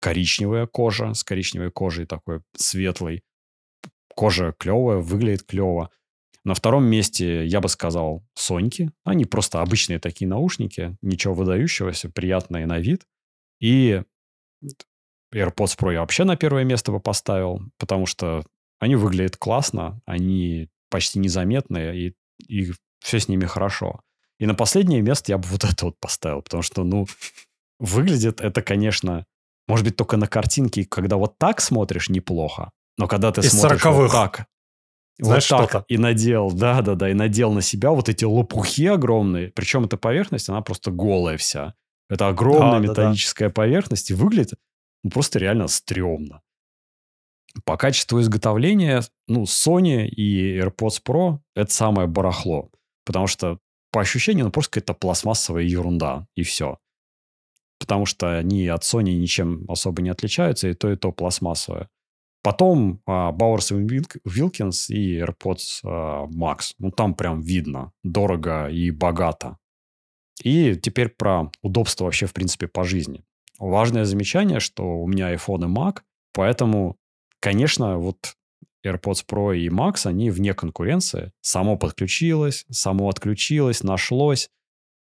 коричневая 0.00 0.66
кожа, 0.66 1.12
с 1.12 1.22
коричневой 1.22 1.70
кожей 1.70 2.06
такой 2.06 2.40
светлой 2.56 3.22
кожа 4.14 4.54
клевая, 4.58 4.98
выглядит 4.98 5.44
клево. 5.44 5.90
На 6.44 6.54
втором 6.54 6.84
месте, 6.84 7.44
я 7.44 7.60
бы 7.60 7.68
сказал, 7.68 8.24
Соньки. 8.34 8.90
Они 9.04 9.26
просто 9.26 9.60
обычные 9.60 9.98
такие 9.98 10.26
наушники, 10.26 10.96
ничего 11.02 11.34
выдающегося, 11.34 12.08
приятные 12.08 12.66
на 12.66 12.78
вид. 12.78 13.06
И 13.60 14.02
AirPods 15.34 15.78
Pro 15.78 15.92
я 15.92 16.00
вообще 16.00 16.24
на 16.24 16.36
первое 16.36 16.64
место 16.64 16.92
бы 16.92 17.00
поставил, 17.00 17.60
потому 17.78 18.06
что 18.06 18.42
они 18.80 18.96
выглядят 18.96 19.36
классно, 19.36 20.00
они 20.06 20.68
почти 20.90 21.20
незаметные, 21.20 21.96
и, 21.96 22.14
и 22.48 22.72
все 23.00 23.20
с 23.20 23.28
ними 23.28 23.44
хорошо. 23.44 24.00
И 24.40 24.46
на 24.46 24.54
последнее 24.54 25.02
место 25.02 25.32
я 25.32 25.38
бы 25.38 25.46
вот 25.48 25.64
это 25.64 25.84
вот 25.84 26.00
поставил, 26.00 26.42
потому 26.42 26.62
что, 26.62 26.82
ну, 26.82 27.06
выглядит 27.78 28.40
это, 28.40 28.62
конечно, 28.62 29.26
может 29.68 29.84
быть, 29.84 29.96
только 29.96 30.16
на 30.16 30.26
картинке, 30.26 30.84
когда 30.84 31.16
вот 31.16 31.38
так 31.38 31.60
смотришь, 31.60 32.08
неплохо, 32.08 32.70
но 32.96 33.06
когда 33.06 33.30
ты 33.30 33.42
Из 33.42 33.50
смотришь 33.52 33.80
40-х. 33.82 33.92
вот 33.92 34.10
так, 34.10 34.46
Знаешь 35.18 35.50
вот 35.50 35.58
так 35.58 35.70
что-то? 35.70 35.84
и 35.88 35.98
надел, 35.98 36.50
да-да-да, 36.50 37.10
и 37.10 37.14
надел 37.14 37.52
на 37.52 37.60
себя 37.62 37.90
вот 37.90 38.08
эти 38.08 38.24
лопухи 38.24 38.86
огромные. 38.86 39.52
Причем 39.54 39.84
эта 39.84 39.96
поверхность, 39.98 40.48
она 40.48 40.62
просто 40.62 40.90
голая 40.90 41.36
вся. 41.36 41.74
Это 42.08 42.28
огромная 42.28 42.80
Да-да-да. 42.80 43.02
металлическая 43.02 43.50
поверхность, 43.50 44.10
и 44.10 44.14
выглядит 44.14 44.58
ну, 45.04 45.10
просто 45.10 45.38
реально 45.38 45.68
стрёмно. 45.68 46.40
По 47.64 47.76
качеству 47.76 48.20
изготовления, 48.20 49.02
ну, 49.26 49.42
Sony 49.44 50.06
и 50.06 50.58
AirPods 50.58 51.02
Pro— 51.04 51.38
это 51.54 51.72
самое 51.72 52.06
барахло. 52.08 52.70
Потому 53.04 53.26
что 53.26 53.58
по 53.92 54.00
ощущению, 54.00 54.46
ну, 54.46 54.50
просто 54.52 54.72
какая-то 54.72 54.94
пластмассовая 54.94 55.64
ерунда, 55.64 56.26
и 56.36 56.42
все. 56.42 56.78
Потому 57.78 58.06
что 58.06 58.38
они 58.38 58.68
от 58.68 58.82
Sony 58.82 59.14
ничем 59.14 59.64
особо 59.68 60.02
не 60.02 60.10
отличаются, 60.10 60.68
и 60.68 60.74
то, 60.74 60.92
и 60.92 60.96
то 60.96 61.12
пластмассовое. 61.12 61.88
Потом 62.42 63.00
а, 63.06 63.32
Bowers 63.32 63.72
Wilk- 63.72 64.20
Wilkins 64.26 64.86
и 64.88 65.18
AirPods 65.20 65.80
а, 65.84 66.26
Max. 66.26 66.74
Ну, 66.78 66.90
там 66.90 67.14
прям 67.14 67.40
видно. 67.40 67.92
Дорого 68.02 68.68
и 68.68 68.90
богато. 68.90 69.58
И 70.42 70.74
теперь 70.76 71.10
про 71.10 71.50
удобство 71.62 72.04
вообще, 72.04 72.26
в 72.26 72.32
принципе, 72.32 72.66
по 72.66 72.84
жизни. 72.84 73.24
Важное 73.58 74.04
замечание, 74.04 74.60
что 74.60 74.84
у 74.84 75.06
меня 75.06 75.34
iPhone 75.34 75.64
и 75.64 75.68
Mac, 75.68 75.98
поэтому, 76.32 76.96
конечно, 77.40 77.98
вот 77.98 78.36
AirPods 78.84 79.24
Pro 79.28 79.56
и 79.56 79.68
Max, 79.68 80.06
они 80.06 80.30
вне 80.30 80.54
конкуренции. 80.54 81.32
Само 81.40 81.76
подключилось, 81.76 82.66
само 82.70 83.08
отключилось, 83.08 83.82
нашлось. 83.82 84.50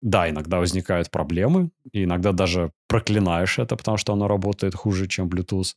Да, 0.00 0.28
иногда 0.28 0.58
возникают 0.58 1.10
проблемы, 1.10 1.70
иногда 1.92 2.32
даже 2.32 2.72
проклинаешь 2.88 3.58
это, 3.58 3.76
потому 3.76 3.96
что 3.96 4.12
оно 4.12 4.26
работает 4.26 4.74
хуже, 4.74 5.06
чем 5.06 5.28
Bluetooth. 5.28 5.74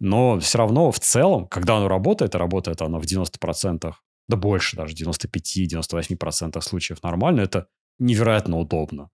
Но 0.00 0.38
все 0.38 0.58
равно 0.58 0.90
в 0.90 1.00
целом, 1.00 1.46
когда 1.46 1.76
оно 1.76 1.88
работает, 1.88 2.34
работает 2.34 2.82
оно 2.82 3.00
в 3.00 3.04
90%, 3.04 3.94
да 4.28 4.36
больше 4.36 4.76
даже, 4.76 4.94
95-98% 4.94 6.60
случаев 6.60 7.02
нормально, 7.02 7.40
это 7.40 7.68
невероятно 7.98 8.58
удобно. 8.58 9.10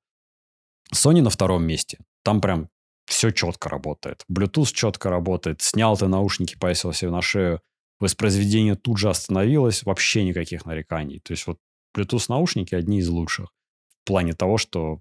Sony 0.93 1.23
на 1.23 1.31
втором 1.31 1.65
месте. 1.65 1.99
Там 2.25 2.41
прям 2.41 2.69
все 3.11 3.31
четко 3.31 3.69
работает. 3.69 4.25
Bluetooth 4.31 4.73
четко 4.73 5.11
работает. 5.11 5.61
Снял 5.63 5.97
ты 5.97 6.07
наушники, 6.07 6.57
повесил 6.57 6.93
себе 6.93 7.11
на 7.11 7.23
шею. 7.23 7.61
Воспроизведение 7.99 8.77
тут 8.77 8.99
же 8.99 9.11
остановилось. 9.11 9.83
Вообще 9.83 10.25
никаких 10.25 10.65
нареканий. 10.65 11.21
То 11.21 11.33
есть 11.33 11.47
вот 11.47 11.59
Bluetooth 11.97 12.25
наушники 12.29 12.75
одни 12.75 13.01
из 13.01 13.09
лучших. 13.09 13.53
В 14.03 14.07
плане 14.07 14.33
того, 14.33 14.59
что 14.59 15.01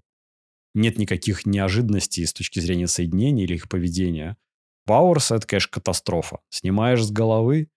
нет 0.74 0.98
никаких 0.98 1.46
неожиданностей 1.46 2.26
с 2.26 2.32
точки 2.32 2.60
зрения 2.60 2.88
соединения 2.88 3.44
или 3.44 3.54
их 3.54 3.68
поведения. 3.68 4.36
Powers 4.88 5.34
это, 5.34 5.46
конечно, 5.46 5.70
катастрофа. 5.70 6.40
Снимаешь 6.48 7.02
с 7.02 7.10
головы, 7.10 7.68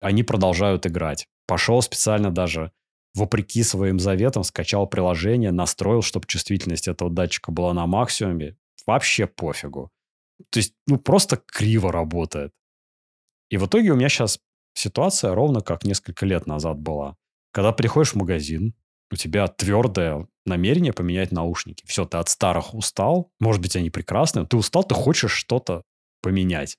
они 0.00 0.22
продолжают 0.22 0.86
играть. 0.86 1.26
Пошел 1.46 1.80
специально 1.82 2.30
даже, 2.30 2.72
вопреки 3.14 3.62
своим 3.62 3.98
заветам, 3.98 4.44
скачал 4.44 4.86
приложение, 4.86 5.50
настроил, 5.50 6.02
чтобы 6.02 6.26
чувствительность 6.26 6.88
этого 6.88 7.10
датчика 7.10 7.52
была 7.52 7.72
на 7.74 7.86
максимуме. 7.86 8.56
Вообще 8.88 9.26
пофигу. 9.26 9.92
То 10.48 10.60
есть, 10.60 10.72
ну, 10.86 10.96
просто 10.96 11.36
криво 11.36 11.92
работает. 11.92 12.52
И 13.50 13.58
в 13.58 13.66
итоге 13.66 13.90
у 13.90 13.96
меня 13.96 14.08
сейчас 14.08 14.40
ситуация 14.72 15.34
ровно 15.34 15.60
как 15.60 15.84
несколько 15.84 16.24
лет 16.24 16.46
назад 16.46 16.78
была. 16.78 17.18
Когда 17.52 17.72
приходишь 17.72 18.12
в 18.12 18.16
магазин, 18.16 18.72
у 19.10 19.16
тебя 19.16 19.46
твердое 19.46 20.26
намерение 20.46 20.94
поменять 20.94 21.32
наушники. 21.32 21.84
Все, 21.86 22.06
ты 22.06 22.16
от 22.16 22.30
старых 22.30 22.72
устал. 22.72 23.30
Может 23.40 23.60
быть, 23.60 23.76
они 23.76 23.90
прекрасные. 23.90 24.44
но 24.44 24.48
Ты 24.48 24.56
устал, 24.56 24.84
ты 24.84 24.94
хочешь 24.94 25.32
что-то 25.32 25.82
поменять. 26.22 26.78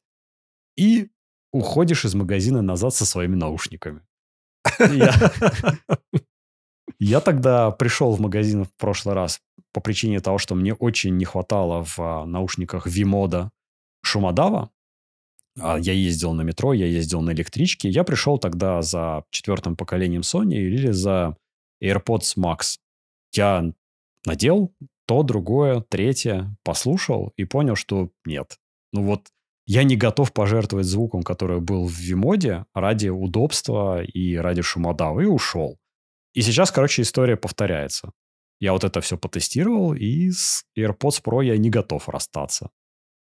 И 0.77 1.11
уходишь 1.51 2.05
из 2.05 2.15
магазина 2.15 2.63
назад 2.63 2.95
со 2.95 3.05
своими 3.05 3.35
наушниками. 3.35 4.01
Я 6.99 7.21
тогда 7.21 7.69
пришел 7.69 8.13
в 8.13 8.19
магазин 8.19 8.65
в 8.65 8.73
прошлый 8.77 9.13
раз 9.13 9.39
по 9.73 9.81
причине 9.81 10.19
того, 10.19 10.37
что 10.37 10.55
мне 10.55 10.73
очень 10.73 11.17
не 11.17 11.25
хватало 11.25 11.83
в 11.83 11.99
а, 11.99 12.25
наушниках 12.25 12.87
Vimoda 12.87 13.49
шумодава. 14.01 14.71
А 15.59 15.77
Я 15.77 15.93
ездил 15.93 16.33
на 16.33 16.41
метро, 16.41 16.73
я 16.73 16.85
ездил 16.85 17.21
на 17.21 17.31
электричке. 17.31 17.89
Я 17.89 18.03
пришел 18.03 18.37
тогда 18.37 18.81
за 18.81 19.23
четвертым 19.29 19.75
поколением 19.75 20.21
Sony 20.21 20.55
или 20.55 20.91
за 20.91 21.35
AirPods 21.83 22.37
Max. 22.37 22.77
Я 23.33 23.73
надел 24.25 24.73
то, 25.05 25.23
другое, 25.23 25.81
третье, 25.81 26.55
послушал 26.63 27.33
и 27.35 27.45
понял, 27.45 27.75
что 27.75 28.11
нет. 28.25 28.57
Ну 28.93 29.03
вот 29.03 29.27
я 29.65 29.83
не 29.83 29.95
готов 29.95 30.33
пожертвовать 30.33 30.85
звуком, 30.85 31.23
который 31.23 31.59
был 31.59 31.85
в 31.85 31.93
Вимоде 31.93 32.65
ради 32.73 33.09
удобства 33.09 34.03
и 34.03 34.35
ради 34.35 34.61
шумодава, 34.61 35.19
и 35.21 35.25
ушел. 35.25 35.77
И 36.33 36.41
сейчас, 36.41 36.71
короче, 36.71 37.01
история 37.01 37.37
повторяется. 37.37 38.11
Я 38.59 38.73
вот 38.73 38.83
это 38.83 38.99
все 39.01 39.17
потестировал, 39.17 39.93
и 39.93 40.31
с 40.31 40.65
AirPods 40.77 41.23
Pro 41.23 41.43
я 41.43 41.57
не 41.57 41.69
готов 41.69 42.09
расстаться. 42.09 42.71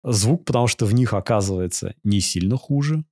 Звук, 0.02 0.44
потому 0.44 0.66
что 0.66 0.86
в 0.86 0.94
них 0.94 1.12
оказывается 1.12 1.94
не 2.02 2.20
сильно 2.20 2.56
хуже. 2.56 3.04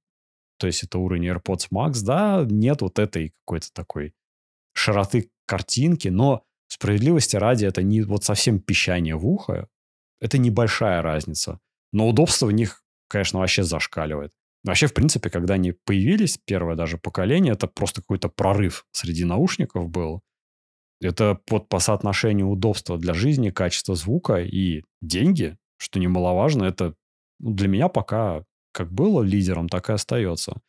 То 0.58 0.66
есть 0.66 0.82
это 0.82 0.98
уровень 0.98 1.28
AirPods 1.28 1.68
Max, 1.72 2.02
да, 2.02 2.44
нет 2.48 2.82
вот 2.82 2.98
этой 2.98 3.30
какой-то 3.30 3.72
такой 3.72 4.14
широты 4.72 5.30
картинки, 5.46 6.08
но 6.08 6.44
справедливости 6.68 7.36
ради 7.36 7.64
это 7.66 7.82
не 7.82 8.02
вот 8.02 8.24
совсем 8.24 8.60
пищание 8.60 9.16
в 9.16 9.26
ухо. 9.26 9.68
Это 10.20 10.38
небольшая 10.38 11.02
разница. 11.02 11.60
Но 11.92 12.08
удобство 12.08 12.46
в 12.46 12.52
них, 12.52 12.82
конечно, 13.08 13.38
вообще 13.38 13.62
зашкаливает. 13.62 14.32
Вообще, 14.64 14.88
в 14.88 14.94
принципе, 14.94 15.30
когда 15.30 15.54
они 15.54 15.72
появились, 15.72 16.38
первое 16.44 16.74
даже 16.74 16.98
поколение, 16.98 17.54
это 17.54 17.68
просто 17.68 18.02
какой-то 18.02 18.28
прорыв 18.28 18.86
среди 18.90 19.24
наушников 19.24 19.88
был. 19.88 20.22
Это 21.00 21.38
под 21.46 21.68
по 21.68 21.78
соотношению 21.78 22.48
удобства 22.48 22.98
для 22.98 23.14
жизни, 23.14 23.50
качества 23.50 23.94
звука 23.94 24.42
и 24.42 24.82
деньги, 25.00 25.56
что 25.76 26.00
немаловажно, 26.00 26.64
это 26.64 26.94
ну, 27.38 27.52
для 27.52 27.68
меня 27.68 27.88
пока 27.88 28.44
как 28.72 28.92
было 28.92 29.22
лидером, 29.22 29.68
так 29.68 29.90
и 29.90 29.92
остается. 29.92 30.60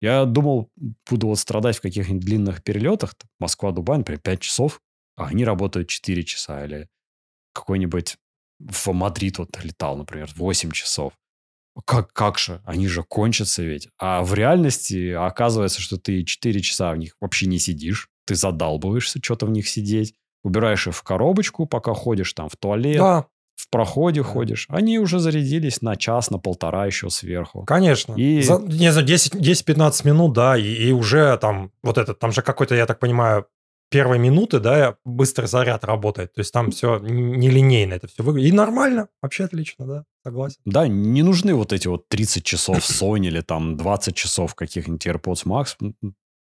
Я 0.00 0.24
думал, 0.24 0.70
буду 1.08 1.28
вот 1.28 1.38
страдать 1.38 1.78
в 1.78 1.80
каких-нибудь 1.80 2.24
длинных 2.24 2.62
перелетах, 2.62 3.14
Москва-Дубай, 3.40 3.98
например, 3.98 4.20
5 4.20 4.40
часов, 4.40 4.80
а 5.16 5.26
они 5.28 5.44
работают 5.44 5.88
4 5.88 6.22
часа, 6.24 6.64
или 6.64 6.88
какой-нибудь 7.54 8.16
в 8.58 8.92
Мадрид 8.92 9.38
вот 9.38 9.62
летал, 9.64 9.96
например, 9.96 10.30
8 10.36 10.70
часов. 10.72 11.14
Как, 11.84 12.12
как 12.12 12.38
же? 12.38 12.62
Они 12.64 12.88
же 12.88 13.02
кончатся 13.02 13.62
ведь. 13.62 13.88
А 13.98 14.22
в 14.22 14.34
реальности 14.34 15.12
оказывается, 15.12 15.80
что 15.80 15.98
ты 15.98 16.24
4 16.24 16.60
часа 16.60 16.92
в 16.92 16.96
них 16.96 17.16
вообще 17.20 17.46
не 17.46 17.58
сидишь. 17.58 18.08
Ты 18.26 18.34
задалбываешься 18.34 19.20
что-то 19.22 19.46
в 19.46 19.50
них 19.50 19.68
сидеть. 19.68 20.14
Убираешь 20.44 20.86
их 20.86 20.94
в 20.94 21.02
коробочку, 21.02 21.66
пока 21.66 21.94
ходишь 21.94 22.32
там 22.32 22.48
в 22.48 22.56
туалет, 22.56 22.98
Да, 22.98 23.26
в 23.56 23.70
проходе 23.70 24.20
Да. 24.22 24.28
ходишь, 24.28 24.66
они 24.68 24.98
уже 24.98 25.18
зарядились 25.18 25.80
на 25.82 25.96
час, 25.96 26.30
на 26.30 26.38
полтора 26.38 26.86
еще 26.86 27.08
сверху. 27.10 27.64
Конечно. 27.64 28.14
И- 28.14 28.42
За, 28.42 28.58
не 28.58 28.92
знаю, 28.92 29.06
10 29.06 29.34
10-15 29.34 30.04
минут, 30.04 30.34
да, 30.34 30.56
и, 30.58 30.62
и 30.88 30.92
уже 30.92 31.36
там 31.38 31.72
вот 31.82 31.96
этот, 31.98 32.18
там 32.18 32.32
же 32.32 32.42
какой-то, 32.42 32.74
я 32.74 32.84
так 32.86 32.98
понимаю, 33.00 33.46
первые 33.90 34.18
минуты, 34.20 34.58
да, 34.60 34.96
быстрый 35.04 35.46
заряд 35.46 35.84
работает. 35.84 36.34
То 36.34 36.40
есть 36.40 36.52
там 36.52 36.70
все 36.70 36.98
нелинейно 36.98 37.94
это 37.94 38.08
все 38.08 38.22
выглядит. 38.22 38.52
И 38.52 38.56
нормально, 38.56 39.08
вообще 39.22 39.44
отлично, 39.44 39.86
да, 39.86 40.04
согласен. 40.24 40.58
Да, 40.64 40.86
не 40.88 41.22
нужны 41.22 41.54
вот 41.54 41.72
эти 41.72 41.88
вот 41.88 42.08
30 42.08 42.44
часов 42.44 42.78
Sony 42.78 43.26
или 43.28 43.40
там 43.40 43.76
20 43.76 44.14
часов 44.14 44.54
каких-нибудь 44.54 45.06
AirPods 45.06 45.44
Max. 45.46 45.76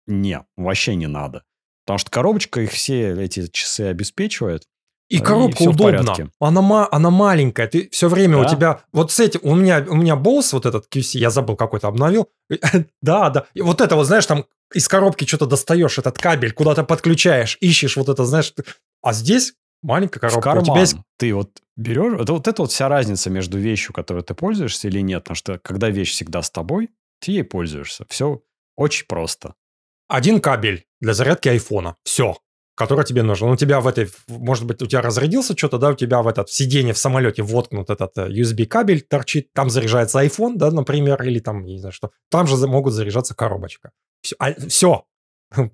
Не, 0.07 0.43
вообще 0.57 0.95
не 0.95 1.07
надо. 1.07 1.43
Потому 1.89 1.98
что 2.00 2.12
коробочка 2.12 2.62
их 2.62 2.72
все 2.72 3.15
эти 3.24 3.48
часы 3.48 3.81
обеспечивает. 3.81 4.67
И 5.10 5.15
И 5.15 5.19
коробка 5.19 5.63
в 5.63 5.67
удобна. 5.69 6.13
Она, 6.39 6.62
ма- 6.62 6.88
она 6.91 7.10
маленькая. 7.10 7.67
Ты 7.67 7.89
все 7.91 8.08
время 8.10 8.38
у 8.38 8.43
Да. 8.43 8.50
тебя... 8.50 8.81
Вот 8.93 9.12
с 9.12 9.19
этим... 9.19 9.39
У 9.41 9.55
меня, 9.55 9.84
у 9.89 9.96
меня 9.96 10.13
Bose, 10.13 10.50
вот 10.51 10.67
этот 10.67 10.86
QC, 10.86 11.17
я 11.17 11.31
забыл 11.31 11.55
какой-то, 11.55 11.88
обновил. 11.88 12.29
да, 13.01 13.31
да. 13.31 13.46
И 13.55 13.62
вот 13.63 13.81
это 13.81 13.96
вот, 13.96 14.05
знаешь, 14.05 14.27
там 14.27 14.46
из 14.72 14.88
коробки 14.88 15.25
что-то 15.25 15.48
достаешь, 15.48 15.98
этот 15.98 16.19
кабель, 16.19 16.51
куда-то 16.51 16.84
подключаешь, 16.84 17.58
ищешь 17.60 17.98
вот 17.98 18.08
это, 18.08 18.24
знаешь. 18.24 18.53
А 19.01 19.13
здесь 19.13 19.53
маленькая 19.81 20.19
В 20.19 20.22
коробка. 20.22 20.38
У 20.38 20.41
карман. 20.43 20.65
тебя 20.65 20.79
есть... 20.81 20.98
Ты 21.17 21.34
вот 21.34 21.50
берешь... 21.75 22.22
Это 22.22 22.34
вот 22.34 22.48
это 22.48 22.62
вот 22.62 22.72
вся 22.72 22.88
разница 22.88 23.31
между 23.31 23.58
вещью, 23.58 23.93
которой 23.96 24.22
ты 24.22 24.36
пользуешься 24.36 24.88
или 24.89 25.00
нет. 25.01 25.24
Потому 25.24 25.36
что 25.38 25.58
когда 25.58 25.89
вещь 25.89 26.12
всегда 26.12 26.43
с 26.43 26.51
тобой, 26.51 26.91
ты 27.19 27.31
ей 27.31 27.43
пользуешься. 27.43 28.05
Все 28.10 28.43
очень 28.77 29.08
просто. 29.08 29.55
один 30.08 30.39
кабель 30.39 30.86
для 31.01 31.13
зарядки 31.13 31.50
айфона. 31.50 31.96
Все. 32.03 32.38
Который 32.75 33.03
тебе 33.03 33.24
нужен. 33.24 33.48
Он 33.48 33.53
у 33.53 33.58
тебя 33.58 33.82
в 33.82 33.88
этой, 33.88 34.10
может 34.27 34.65
быть, 34.65 34.82
у 34.82 34.86
тебя 34.86 35.01
разрядился 35.01 35.58
что-то, 35.58 35.77
да, 35.77 35.89
у 35.89 35.96
тебя 35.96 36.22
в 36.22 36.27
этот 36.27 36.48
в 36.50 36.53
сиденье 36.53 36.94
в 36.94 36.98
самолете 36.98 37.44
воткнут 37.44 37.89
этот 37.89 38.18
э, 38.18 38.29
USB 38.29 38.65
кабель 38.65 39.01
торчит, 39.01 39.51
там 39.53 39.70
заряжается 39.70 40.24
iPhone, 40.24 40.53
да, 40.56 40.72
например, 40.72 41.22
или 41.24 41.39
там, 41.39 41.65
не 41.65 41.77
знаю 41.77 41.91
что. 41.91 42.12
Там 42.29 42.48
же 42.48 42.56
могут 42.68 42.94
заряжаться 42.94 43.36
коробочка. 43.36 43.91
Все. 44.22 45.03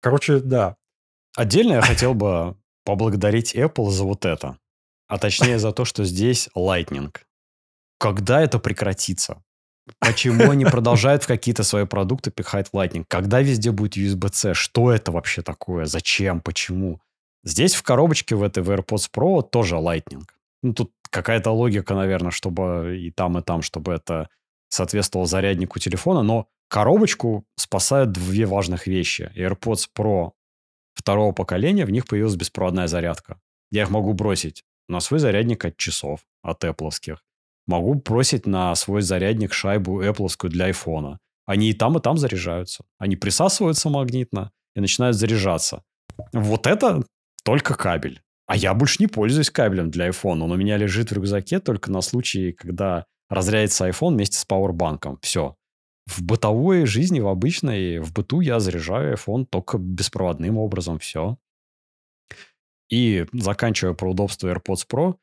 Короче, 0.00 0.38
да. 0.40 0.76
Отдельно 1.36 1.74
я 1.74 1.82
хотел 1.82 2.14
бы 2.14 2.56
поблагодарить 2.84 3.54
Apple 3.54 3.90
за 3.90 4.04
вот 4.04 4.24
это. 4.24 4.58
А 5.06 5.18
точнее 5.18 5.58
за 5.58 5.72
то, 5.72 5.84
что 5.84 6.04
здесь 6.04 6.48
Lightning. 6.56 7.14
Когда 7.98 8.40
это 8.40 8.58
прекратится? 8.58 9.42
Почему 9.98 10.50
они 10.50 10.64
продолжают 10.64 11.24
в 11.24 11.26
какие-то 11.26 11.62
свои 11.62 11.86
продукты 11.86 12.30
пихать 12.30 12.68
Lightning? 12.72 13.04
Когда 13.08 13.40
везде 13.40 13.70
будет 13.70 13.96
USB-C? 13.96 14.54
Что 14.54 14.92
это 14.92 15.12
вообще 15.12 15.42
такое? 15.42 15.86
Зачем? 15.86 16.40
Почему? 16.40 17.00
Здесь 17.44 17.74
в 17.74 17.82
коробочке 17.82 18.34
в 18.34 18.42
этой 18.42 18.62
в 18.62 18.70
AirPods 18.70 19.10
Pro 19.14 19.42
тоже 19.42 19.76
Lightning. 19.76 20.24
Ну, 20.62 20.74
тут 20.74 20.92
какая-то 21.10 21.50
логика, 21.50 21.94
наверное, 21.94 22.30
чтобы 22.30 22.98
и 23.00 23.10
там, 23.10 23.38
и 23.38 23.42
там, 23.42 23.62
чтобы 23.62 23.92
это 23.92 24.28
соответствовало 24.68 25.26
заряднику 25.26 25.78
телефона. 25.78 26.22
Но 26.22 26.48
коробочку 26.68 27.44
спасают 27.56 28.12
две 28.12 28.46
важных 28.46 28.86
вещи. 28.86 29.30
AirPods 29.36 29.88
Pro 29.96 30.32
второго 30.94 31.32
поколения, 31.32 31.86
в 31.86 31.90
них 31.90 32.06
появилась 32.06 32.36
беспроводная 32.36 32.88
зарядка. 32.88 33.40
Я 33.70 33.82
их 33.82 33.90
могу 33.90 34.12
бросить 34.12 34.64
на 34.88 35.00
свой 35.00 35.20
зарядник 35.20 35.64
от 35.64 35.76
часов, 35.76 36.20
от 36.42 36.64
Apple. 36.64 37.18
Могу 37.68 37.94
бросить 37.94 38.46
на 38.46 38.74
свой 38.74 39.02
зарядник 39.02 39.52
шайбу 39.52 40.02
Apple 40.02 40.48
для 40.48 40.64
айфона. 40.64 41.20
Они 41.44 41.68
и 41.70 41.74
там, 41.74 41.98
и 41.98 42.00
там 42.00 42.16
заряжаются. 42.16 42.84
Они 42.98 43.14
присасываются 43.14 43.90
магнитно 43.90 44.50
и 44.74 44.80
начинают 44.80 45.16
заряжаться. 45.16 45.82
Вот 46.32 46.66
это 46.66 47.04
только 47.44 47.74
кабель. 47.74 48.22
А 48.46 48.56
я 48.56 48.72
больше 48.72 48.96
не 49.00 49.06
пользуюсь 49.06 49.50
кабелем 49.50 49.90
для 49.90 50.08
iPhone. 50.08 50.42
Он 50.42 50.52
у 50.52 50.56
меня 50.56 50.78
лежит 50.78 51.10
в 51.10 51.14
рюкзаке 51.14 51.60
только 51.60 51.92
на 51.92 52.00
случай, 52.00 52.52
когда 52.52 53.04
разрядится 53.28 53.86
iPhone 53.86 54.14
вместе 54.14 54.38
с 54.38 54.46
пауэрбанком. 54.46 55.18
Все. 55.20 55.54
В 56.06 56.22
бытовой 56.22 56.86
жизни, 56.86 57.20
в 57.20 57.28
обычной, 57.28 57.98
в 57.98 58.14
быту 58.14 58.40
я 58.40 58.60
заряжаю 58.60 59.14
iPhone 59.14 59.44
только 59.44 59.76
беспроводным 59.76 60.56
образом. 60.56 60.98
Все. 60.98 61.36
И 62.88 63.26
заканчивая 63.34 63.92
про 63.92 64.10
удобство 64.10 64.48
AirPods 64.48 64.86
Pro, 64.90 65.16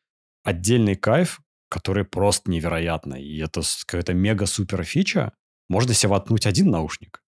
отдельный 0.44 0.96
кайф, 0.96 1.42
который 1.76 2.06
просто 2.06 2.50
невероятный. 2.50 3.22
И 3.22 3.38
это 3.40 3.62
какая-то 3.86 4.14
мега-супер 4.14 4.86
фича. 4.86 5.34
Можно 5.68 5.94
себе 5.94 6.12
воткнуть 6.12 6.48
один 6.48 6.70
наушник 6.70 7.22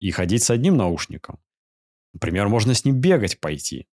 и 0.00 0.10
ходить 0.10 0.42
с 0.42 0.50
одним 0.50 0.76
наушником. 0.76 1.38
Например, 2.12 2.48
можно 2.48 2.74
с 2.74 2.84
ним 2.84 2.96
бегать 2.96 3.38
пойти. 3.38 3.86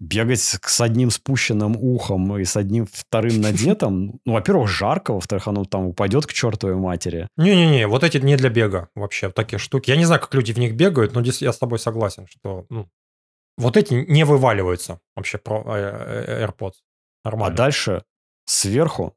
Бегать 0.00 0.40
с, 0.40 0.58
с 0.60 0.80
одним 0.80 1.10
спущенным 1.10 1.76
ухом 1.76 2.36
и 2.38 2.44
с 2.44 2.56
одним 2.56 2.86
вторым 2.90 3.40
надетым. 3.40 4.18
Ну, 4.26 4.32
во-первых, 4.32 4.68
жарко, 4.68 5.12
во-вторых, 5.12 5.46
оно 5.46 5.64
там 5.64 5.86
упадет 5.86 6.26
к 6.26 6.32
чертовой 6.32 6.74
матери. 6.74 7.28
Не-не-не, 7.36 7.86
вот 7.86 8.02
эти 8.02 8.18
не 8.18 8.36
для 8.36 8.50
бега 8.50 8.88
вообще, 8.96 9.30
такие 9.30 9.60
штуки. 9.60 9.90
Я 9.90 9.96
не 9.96 10.06
знаю, 10.06 10.20
как 10.20 10.34
люди 10.34 10.52
в 10.52 10.58
них 10.58 10.74
бегают, 10.74 11.14
но 11.14 11.22
здесь 11.22 11.40
я 11.40 11.52
с 11.52 11.58
тобой 11.58 11.78
согласен, 11.78 12.26
что 12.26 12.66
ну, 12.68 12.90
вот 13.56 13.76
эти 13.76 13.94
не 13.94 14.24
вываливаются 14.24 14.98
вообще 15.14 15.38
про 15.38 15.62
э, 15.66 16.24
э, 16.26 16.46
AirPods. 16.46 16.74
А 17.22 17.30
Нормально. 17.30 17.56
дальше 17.56 18.02
сверху, 18.46 19.16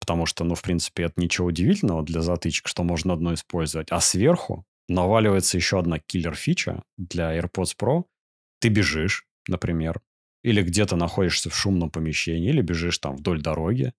потому 0.00 0.26
что, 0.26 0.44
ну, 0.44 0.54
в 0.54 0.62
принципе, 0.62 1.04
это 1.04 1.20
ничего 1.20 1.46
удивительного 1.46 2.02
для 2.02 2.20
затычек, 2.20 2.68
что 2.68 2.82
можно 2.82 3.12
одно 3.12 3.34
использовать, 3.34 3.88
а 3.90 4.00
сверху 4.00 4.64
наваливается 4.88 5.56
еще 5.56 5.78
одна 5.78 5.98
киллер-фича 5.98 6.82
для 6.98 7.38
AirPods 7.38 7.76
Pro. 7.78 8.04
Ты 8.60 8.68
бежишь, 8.68 9.26
например, 9.48 10.00
или 10.42 10.62
где-то 10.62 10.96
находишься 10.96 11.48
в 11.48 11.56
шумном 11.56 11.90
помещении, 11.90 12.50
или 12.50 12.60
бежишь 12.60 12.98
там 12.98 13.16
вдоль 13.16 13.40
дороги, 13.40 13.92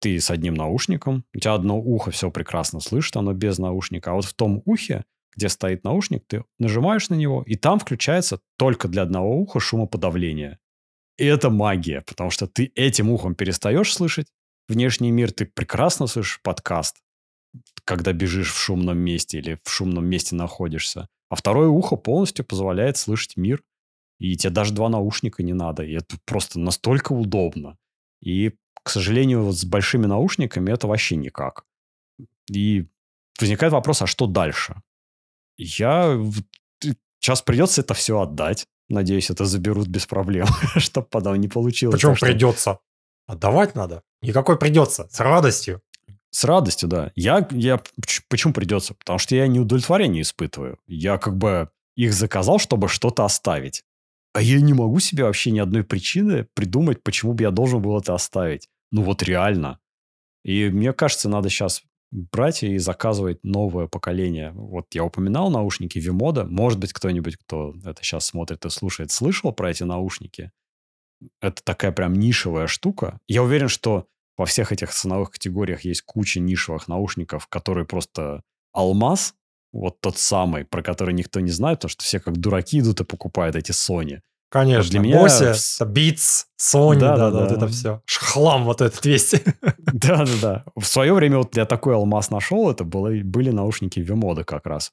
ты 0.00 0.18
с 0.18 0.30
одним 0.30 0.54
наушником, 0.54 1.24
у 1.34 1.38
тебя 1.38 1.54
одно 1.54 1.78
ухо 1.78 2.10
все 2.10 2.30
прекрасно 2.30 2.80
слышит, 2.80 3.16
оно 3.16 3.34
без 3.34 3.58
наушника, 3.58 4.10
а 4.10 4.14
вот 4.14 4.24
в 4.24 4.34
том 4.34 4.62
ухе, 4.64 5.04
где 5.36 5.48
стоит 5.48 5.84
наушник, 5.84 6.24
ты 6.26 6.44
нажимаешь 6.58 7.08
на 7.08 7.14
него, 7.14 7.42
и 7.46 7.56
там 7.56 7.78
включается 7.78 8.40
только 8.56 8.88
для 8.88 9.02
одного 9.02 9.36
уха 9.36 9.60
шумоподавление. 9.60 10.58
И 11.22 11.24
это 11.24 11.50
магия, 11.50 12.00
потому 12.00 12.30
что 12.30 12.48
ты 12.48 12.72
этим 12.74 13.08
ухом 13.08 13.36
перестаешь 13.36 13.94
слышать 13.94 14.26
внешний 14.66 15.12
мир, 15.12 15.30
ты 15.30 15.46
прекрасно 15.46 16.08
слышишь 16.08 16.40
подкаст, 16.42 16.96
когда 17.84 18.12
бежишь 18.12 18.52
в 18.52 18.58
шумном 18.58 18.98
месте 18.98 19.38
или 19.38 19.60
в 19.62 19.70
шумном 19.70 20.04
месте 20.04 20.34
находишься. 20.34 21.06
А 21.28 21.36
второе 21.36 21.68
ухо 21.68 21.94
полностью 21.94 22.44
позволяет 22.44 22.96
слышать 22.96 23.36
мир, 23.36 23.62
и 24.18 24.34
тебе 24.36 24.50
даже 24.50 24.74
два 24.74 24.88
наушника 24.88 25.44
не 25.44 25.52
надо. 25.52 25.84
И 25.84 25.92
это 25.92 26.16
просто 26.24 26.58
настолько 26.58 27.12
удобно. 27.12 27.78
И, 28.20 28.56
к 28.82 28.90
сожалению, 28.90 29.44
вот 29.44 29.56
с 29.56 29.64
большими 29.64 30.06
наушниками 30.06 30.72
это 30.72 30.88
вообще 30.88 31.14
никак. 31.14 31.64
И 32.50 32.88
возникает 33.38 33.72
вопрос, 33.72 34.02
а 34.02 34.08
что 34.08 34.26
дальше? 34.26 34.82
Я... 35.56 36.20
Сейчас 37.20 37.42
придется 37.42 37.82
это 37.82 37.94
все 37.94 38.18
отдать. 38.18 38.66
Надеюсь, 38.92 39.30
это 39.30 39.46
заберут 39.46 39.88
без 39.88 40.06
проблем, 40.06 40.46
чтобы 40.76 41.06
потом 41.10 41.36
не 41.36 41.48
получилось. 41.48 41.94
Почему 41.94 42.12
так, 42.12 42.18
что- 42.18 42.26
придется? 42.26 42.78
Отдавать 43.26 43.74
надо. 43.74 44.02
Никакой 44.20 44.58
придется. 44.58 45.08
С 45.10 45.18
радостью. 45.20 45.80
С 46.30 46.44
радостью, 46.44 46.88
да. 46.88 47.12
Я, 47.14 47.46
я 47.50 47.78
поч- 47.78 48.22
почему 48.28 48.52
придется? 48.52 48.94
Потому 48.94 49.18
что 49.18 49.34
я 49.34 49.46
неудовлетворение 49.46 50.22
испытываю. 50.22 50.78
Я 50.86 51.18
как 51.18 51.36
бы 51.36 51.70
их 51.96 52.12
заказал, 52.12 52.58
чтобы 52.58 52.88
что-то 52.88 53.24
оставить. 53.24 53.84
А 54.34 54.42
я 54.42 54.60
не 54.60 54.72
могу 54.74 54.98
себе 55.00 55.24
вообще 55.24 55.50
ни 55.50 55.58
одной 55.58 55.84
причины 55.84 56.46
придумать, 56.54 57.02
почему 57.02 57.32
бы 57.34 57.42
я 57.44 57.50
должен 57.50 57.80
был 57.82 57.98
это 57.98 58.14
оставить. 58.14 58.68
Ну 58.90 59.02
вот 59.02 59.22
реально. 59.22 59.78
И 60.44 60.68
мне 60.70 60.92
кажется, 60.92 61.28
надо 61.28 61.48
сейчас 61.48 61.82
брать 62.12 62.62
и 62.62 62.78
заказывать 62.78 63.42
новое 63.42 63.88
поколение. 63.88 64.52
Вот 64.54 64.86
я 64.94 65.02
упоминал 65.04 65.50
наушники 65.50 65.98
Vimoda. 65.98 66.44
Может 66.44 66.78
быть, 66.78 66.92
кто-нибудь, 66.92 67.36
кто 67.38 67.74
это 67.84 68.02
сейчас 68.02 68.26
смотрит 68.26 68.64
и 68.64 68.70
слушает, 68.70 69.10
слышал 69.10 69.52
про 69.52 69.70
эти 69.70 69.82
наушники. 69.82 70.52
Это 71.40 71.62
такая 71.64 71.90
прям 71.90 72.14
нишевая 72.14 72.66
штука. 72.66 73.18
Я 73.26 73.42
уверен, 73.42 73.68
что 73.68 74.06
во 74.36 74.44
всех 74.44 74.72
этих 74.72 74.90
ценовых 74.90 75.30
категориях 75.30 75.84
есть 75.84 76.02
куча 76.02 76.38
нишевых 76.38 76.86
наушников, 76.86 77.46
которые 77.46 77.86
просто 77.86 78.42
алмаз, 78.72 79.34
вот 79.72 80.00
тот 80.00 80.18
самый, 80.18 80.64
про 80.64 80.82
который 80.82 81.14
никто 81.14 81.40
не 81.40 81.50
знает, 81.50 81.78
потому 81.78 81.90
что 81.90 82.04
все 82.04 82.20
как 82.20 82.36
дураки 82.36 82.80
идут 82.80 83.00
и 83.00 83.04
покупают 83.04 83.56
эти 83.56 83.70
Sony. 83.72 84.20
Конечно. 84.52 84.90
Для 84.90 85.00
меня 85.00 85.18
это 85.24 85.54
Beats, 85.84 86.44
Sony, 86.60 86.98
да, 86.98 87.16
да, 87.16 87.30
Да-да-да. 87.30 87.44
вот 87.44 87.52
это 87.52 87.68
все. 87.68 88.02
Хлам 88.06 88.64
вот 88.64 88.82
этот 88.82 89.02
весь. 89.06 89.34
Да-да-да. 89.78 90.66
В 90.76 90.84
свое 90.84 91.14
время 91.14 91.38
вот 91.38 91.56
я 91.56 91.64
такой 91.64 91.94
алмаз 91.94 92.28
нашел, 92.28 92.70
это 92.70 92.84
было, 92.84 93.10
были 93.24 93.48
наушники 93.48 93.98
Vimoda 94.00 94.44
как 94.44 94.66
раз. 94.66 94.92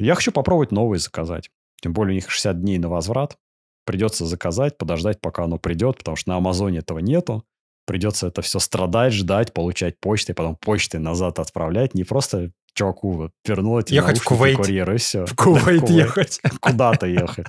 Я 0.00 0.16
хочу 0.16 0.32
попробовать 0.32 0.72
новые 0.72 0.98
заказать. 0.98 1.50
Тем 1.80 1.92
более 1.92 2.14
у 2.14 2.14
них 2.16 2.28
60 2.28 2.60
дней 2.60 2.78
на 2.78 2.88
возврат. 2.88 3.38
Придется 3.84 4.26
заказать, 4.26 4.76
подождать, 4.76 5.20
пока 5.20 5.44
оно 5.44 5.58
придет, 5.58 5.98
потому 5.98 6.16
что 6.16 6.30
на 6.30 6.38
Амазоне 6.38 6.80
этого 6.80 6.98
нету. 6.98 7.44
Придется 7.86 8.26
это 8.26 8.42
все 8.42 8.58
страдать, 8.58 9.12
ждать, 9.12 9.52
получать 9.52 10.00
почтой, 10.00 10.34
потом 10.34 10.56
почтой 10.56 10.98
назад 10.98 11.38
отправлять. 11.38 11.94
Не 11.94 12.02
просто 12.02 12.50
чуваку 12.74 13.30
вернул 13.46 13.78
эти 13.78 13.94
Ехать 13.94 14.18
в 14.18 14.24
Кувейт. 14.24 14.56
курьер, 14.56 14.92
и 14.92 14.96
все. 14.96 15.24
В 15.24 15.36
Кувейт 15.36 15.88
ехать. 15.88 16.40
Куда-то 16.60 17.06
ехать. 17.06 17.46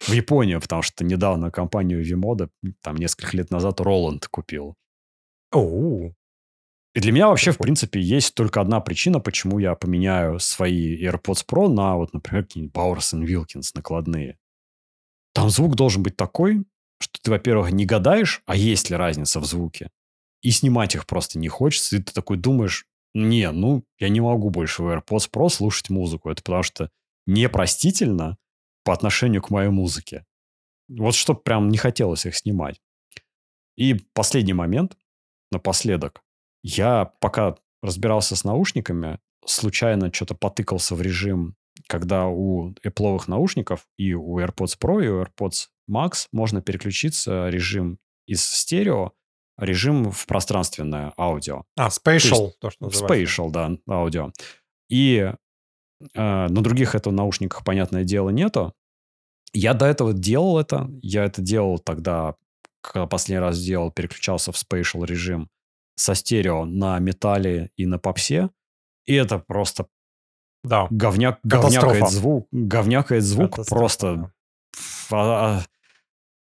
В 0.00 0.12
Японию, 0.12 0.60
потому 0.60 0.82
что 0.82 1.04
недавно 1.04 1.50
компанию 1.50 2.04
Vimoda, 2.04 2.50
там 2.82 2.96
несколько 2.96 3.36
лет 3.36 3.50
назад 3.50 3.80
Роланд 3.80 4.28
купил. 4.28 4.76
Оу. 5.52 6.14
И 6.94 7.00
для 7.00 7.10
меня 7.10 7.28
вообще, 7.28 7.50
в 7.50 7.58
принципе, 7.58 8.00
есть 8.00 8.34
только 8.34 8.60
одна 8.60 8.80
причина, 8.80 9.18
почему 9.18 9.58
я 9.58 9.74
поменяю 9.74 10.38
свои 10.38 11.02
AirPods 11.04 11.44
Pro 11.48 11.68
на, 11.68 11.96
вот, 11.96 12.12
например, 12.12 12.44
какие-нибудь 12.44 12.74
Bowers 12.74 13.12
Wilkins 13.20 13.70
накладные. 13.74 14.38
Там 15.32 15.50
звук 15.50 15.74
должен 15.74 16.04
быть 16.04 16.16
такой, 16.16 16.64
что 17.00 17.20
ты, 17.20 17.30
во-первых, 17.30 17.72
не 17.72 17.84
гадаешь, 17.84 18.42
а 18.46 18.54
есть 18.54 18.90
ли 18.90 18.96
разница 18.96 19.40
в 19.40 19.44
звуке. 19.44 19.90
И 20.42 20.50
снимать 20.50 20.94
их 20.94 21.06
просто 21.06 21.38
не 21.38 21.48
хочется. 21.48 21.96
И 21.96 22.02
ты 22.02 22.12
такой 22.12 22.36
думаешь, 22.36 22.86
не, 23.14 23.50
ну, 23.50 23.84
я 23.98 24.08
не 24.08 24.20
могу 24.20 24.50
больше 24.50 24.82
в 24.82 24.88
AirPods 24.88 25.30
Pro 25.32 25.48
слушать 25.48 25.90
музыку. 25.90 26.30
Это 26.30 26.42
потому 26.42 26.62
что 26.62 26.90
непростительно 27.26 28.36
по 28.84 28.92
отношению 28.92 29.42
к 29.42 29.50
моей 29.50 29.70
музыке. 29.70 30.24
Вот 30.88 31.14
что 31.14 31.34
прям 31.34 31.68
не 31.68 31.78
хотелось 31.78 32.26
их 32.26 32.36
снимать. 32.36 32.80
И 33.76 33.94
последний 34.12 34.52
момент, 34.52 34.96
напоследок. 35.50 36.22
Я 36.62 37.06
пока 37.20 37.56
разбирался 37.82 38.36
с 38.36 38.44
наушниками, 38.44 39.18
случайно 39.44 40.12
что-то 40.12 40.34
потыкался 40.34 40.94
в 40.94 41.02
режим, 41.02 41.56
когда 41.88 42.26
у 42.26 42.72
Apple 42.84 43.22
наушников 43.26 43.86
и 43.96 44.14
у 44.14 44.38
AirPods 44.38 44.78
Pro, 44.80 45.04
и 45.04 45.08
у 45.08 45.22
AirPods 45.22 45.68
Max 45.90 46.28
можно 46.32 46.62
переключиться 46.62 47.48
режим 47.48 47.98
из 48.26 48.44
стерео, 48.46 49.12
режим 49.58 50.10
в 50.10 50.26
пространственное 50.26 51.12
аудио. 51.18 51.64
А, 51.76 51.88
spatial, 51.88 52.30
то, 52.30 52.44
есть, 52.44 52.58
то 52.58 52.70
что 52.70 52.84
называется. 52.86 53.42
Spatial, 53.42 53.50
да, 53.50 53.70
аудио. 53.88 54.32
И 54.88 55.32
на 56.14 56.48
других 56.48 56.94
это 56.94 57.10
наушниках, 57.10 57.64
понятное 57.64 58.04
дело, 58.04 58.30
нету. 58.30 58.74
Я 59.52 59.74
до 59.74 59.86
этого 59.86 60.12
делал 60.12 60.58
это. 60.58 60.90
Я 61.02 61.24
это 61.24 61.40
делал 61.40 61.78
тогда, 61.78 62.34
когда 62.80 63.06
последний 63.06 63.40
раз 63.40 63.60
делал, 63.60 63.90
переключался 63.90 64.52
в 64.52 64.56
spatial 64.56 65.06
режим 65.06 65.48
со 65.96 66.14
стерео 66.14 66.64
на 66.64 66.98
металле 66.98 67.70
и 67.76 67.86
на 67.86 67.98
попсе. 67.98 68.50
И 69.06 69.14
это 69.14 69.38
просто 69.38 69.86
да. 70.64 70.88
говняк, 70.90 71.38
говнякает 71.44 72.10
звук, 72.10 72.48
говнякает 72.50 73.22
звук 73.22 73.64
просто... 73.68 74.32
А, 75.10 75.58
а, 75.58 75.62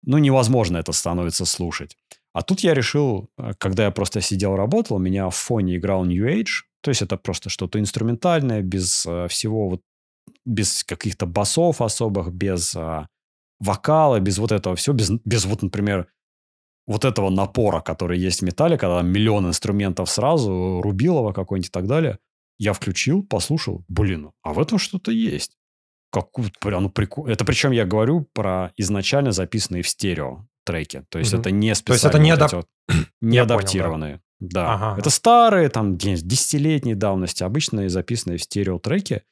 ну, 0.03 0.17
невозможно 0.17 0.77
это 0.77 0.91
становится 0.91 1.45
слушать. 1.45 1.97
А 2.33 2.41
тут 2.43 2.59
я 2.59 2.73
решил, 2.73 3.29
э, 3.37 3.53
когда 3.57 3.85
я 3.85 3.91
просто 3.91 4.21
сидел, 4.21 4.55
работал, 4.55 4.97
у 4.97 4.99
меня 4.99 5.29
в 5.29 5.35
фоне 5.35 5.77
играл 5.77 6.05
New 6.05 6.27
Age, 6.27 6.63
то 6.81 6.89
есть 6.89 7.01
это 7.01 7.17
просто 7.17 7.49
что-то 7.49 7.79
инструментальное, 7.79 8.61
без 8.61 9.05
э, 9.05 9.27
всего 9.27 9.69
вот, 9.69 9.81
без 10.45 10.83
каких-то 10.83 11.25
басов 11.25 11.81
особых, 11.81 12.31
без 12.31 12.75
а, 12.75 13.07
вокала, 13.59 14.19
без 14.19 14.37
вот 14.37 14.51
этого 14.51 14.75
всего, 14.75 14.95
без, 14.95 15.11
без 15.25 15.45
вот, 15.45 15.61
например, 15.61 16.07
вот 16.87 17.05
этого 17.05 17.29
напора, 17.29 17.81
который 17.81 18.17
есть 18.17 18.41
в 18.41 18.45
металле, 18.45 18.77
когда 18.77 19.01
миллион 19.01 19.47
инструментов 19.47 20.09
сразу, 20.09 20.81
Рубилова 20.81 21.33
какой-нибудь 21.33 21.69
и 21.69 21.71
так 21.71 21.87
далее. 21.87 22.17
Я 22.57 22.73
включил, 22.73 23.23
послушал, 23.23 23.85
блин, 23.87 24.31
а 24.41 24.53
в 24.53 24.59
этом 24.59 24.79
что-то 24.79 25.11
есть. 25.11 25.57
Как, 26.11 26.31
прям, 26.59 26.83
ну, 26.83 26.89
прикольно. 26.89 27.31
Это 27.31 27.45
причем 27.45 27.71
я 27.71 27.85
говорю 27.85 28.27
про 28.33 28.73
изначально 28.75 29.31
записанные 29.31 29.83
в 29.83 29.87
стерео 29.87 30.47
треки. 30.65 31.05
То 31.09 31.19
есть 31.19 31.33
угу. 31.33 31.41
это 31.41 31.51
не 31.51 31.75
специально. 31.75 31.85
То 31.85 31.93
есть 31.93 32.05
это 32.05 32.19
не, 32.19 32.31
адап... 32.31 32.53
вот, 32.53 32.67
не 33.21 33.37
адаптированные. 33.37 34.13
Понял, 34.13 34.23
да. 34.39 34.73
Ага. 34.73 34.99
Это 34.99 35.09
старые, 35.09 35.69
там, 35.69 35.97
десятилетней 35.97 36.95
давности, 36.95 37.43
обычные 37.43 37.89
записанные 37.89 38.37
в 38.37 38.43
стерео 38.43 38.79
треки. 38.79 39.23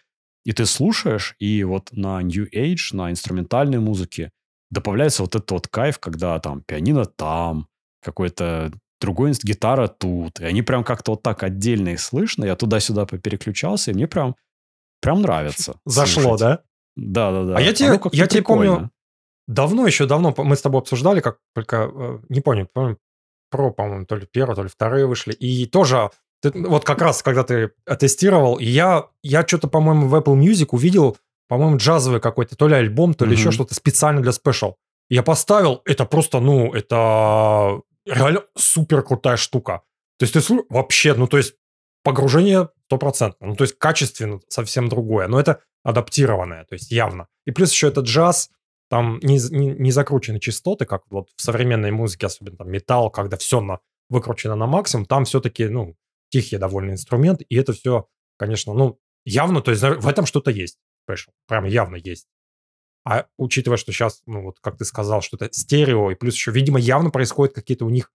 И 0.43 0.53
ты 0.53 0.65
слушаешь, 0.65 1.35
и 1.39 1.63
вот 1.63 1.89
на 1.91 2.21
New 2.21 2.47
Age, 2.53 2.93
на 2.95 3.11
инструментальной 3.11 3.79
музыке 3.79 4.31
добавляется 4.69 5.23
вот 5.23 5.35
этот 5.35 5.51
вот 5.51 5.67
кайф, 5.67 5.99
когда 5.99 6.39
там 6.39 6.61
пианино 6.61 7.05
там, 7.05 7.67
какой-то 8.01 8.71
другой 8.99 9.33
гитара 9.43 9.87
тут. 9.87 10.39
И 10.39 10.45
они 10.45 10.61
прям 10.61 10.83
как-то 10.83 11.11
вот 11.11 11.23
так 11.23 11.43
отдельно 11.43 11.89
их 11.89 12.01
слышно. 12.01 12.45
Я 12.45 12.55
туда-сюда 12.55 13.05
попереключался, 13.05 13.91
и 13.91 13.93
мне 13.93 14.07
прям, 14.07 14.35
прям 15.01 15.21
нравится. 15.21 15.79
Зашло, 15.85 16.21
слушать. 16.23 16.39
да? 16.39 16.61
Да, 16.95 17.31
да, 17.31 17.43
да. 17.45 17.57
А 17.57 17.61
я 17.61 17.73
тебе, 17.73 17.99
я 18.11 18.27
тебе 18.27 18.41
помню, 18.41 18.89
давно 19.47 19.85
еще 19.85 20.05
давно 20.05 20.33
мы 20.37 20.55
с 20.55 20.61
тобой 20.61 20.81
обсуждали, 20.81 21.21
как 21.21 21.37
только, 21.53 21.91
э, 21.93 22.19
не 22.29 22.41
помню, 22.41 22.67
помню, 22.73 22.97
про, 23.49 23.71
по-моему, 23.71 24.05
то 24.05 24.15
ли 24.15 24.25
первые, 24.25 24.55
то 24.55 24.63
ли 24.63 24.69
вторые 24.69 25.05
вышли. 25.05 25.33
И 25.33 25.65
тоже 25.65 26.11
ты, 26.41 26.51
вот 26.51 26.83
как 26.83 27.01
раз, 27.01 27.23
когда 27.23 27.43
ты 27.43 27.71
тестировал, 27.99 28.59
я, 28.59 29.07
я 29.23 29.45
что-то, 29.47 29.67
по-моему, 29.67 30.07
в 30.07 30.15
Apple 30.15 30.37
Music 30.37 30.67
увидел 30.71 31.17
по-моему, 31.47 31.77
джазовый 31.77 32.19
какой-то, 32.19 32.55
то 32.55 32.67
ли 32.67 32.75
альбом, 32.75 33.13
то 33.13 33.25
ли 33.25 33.31
mm-hmm. 33.31 33.39
еще 33.39 33.51
что-то 33.51 33.73
специально 33.73 34.21
для 34.21 34.31
спешл. 34.31 34.75
Я 35.09 35.23
поставил, 35.23 35.81
это 35.85 36.05
просто, 36.05 36.39
ну, 36.39 36.73
это 36.73 37.81
реально 38.05 38.43
супер 38.57 39.01
крутая 39.01 39.37
штука. 39.37 39.83
То 40.19 40.23
есть 40.25 40.33
ты 40.33 40.41
вообще, 40.69 41.13
ну, 41.13 41.27
то 41.27 41.37
есть 41.37 41.55
погружение 42.03 42.69
стопроцентно. 42.87 43.47
Ну, 43.47 43.55
то 43.55 43.63
есть 43.63 43.77
качественно 43.77 44.39
совсем 44.49 44.89
другое. 44.89 45.27
Но 45.27 45.39
это 45.39 45.61
адаптированное, 45.83 46.65
то 46.65 46.73
есть 46.73 46.91
явно. 46.91 47.27
И 47.45 47.51
плюс 47.51 47.71
еще 47.71 47.87
это 47.87 48.01
джаз, 48.01 48.49
там 48.89 49.19
не, 49.21 49.39
не, 49.49 49.67
не 49.71 49.91
закручены 49.91 50.39
частоты, 50.39 50.85
как 50.85 51.03
вот 51.09 51.29
в 51.35 51.41
современной 51.41 51.91
музыке, 51.91 52.27
особенно 52.27 52.57
там 52.57 52.69
металл, 52.69 53.09
когда 53.09 53.37
все 53.37 53.61
на, 53.61 53.79
выкручено 54.09 54.55
на 54.55 54.65
максимум, 54.67 55.05
там 55.05 55.25
все-таки, 55.25 55.67
ну, 55.67 55.95
тихий 56.29 56.57
довольно 56.57 56.91
инструмент, 56.91 57.41
и 57.47 57.55
это 57.55 57.73
все, 57.73 58.07
конечно, 58.37 58.73
ну, 58.73 58.99
явно, 59.25 59.61
то 59.61 59.71
есть 59.71 59.83
в 59.83 60.07
этом 60.07 60.25
что-то 60.25 60.51
есть 60.51 60.79
special. 61.09 61.31
Прям 61.47 61.65
явно 61.65 61.95
есть. 61.95 62.27
А 63.05 63.27
учитывая, 63.37 63.77
что 63.77 63.91
сейчас, 63.93 64.21
ну 64.25 64.43
вот 64.43 64.59
как 64.59 64.77
ты 64.77 64.83
сказал, 64.83 65.21
что 65.21 65.37
это 65.37 65.51
стерео, 65.53 66.11
и 66.11 66.15
плюс 66.15 66.35
еще, 66.35 66.51
видимо, 66.51 66.79
явно 66.79 67.09
происходят 67.09 67.55
какие-то 67.55 67.85
у 67.85 67.89
них 67.89 68.11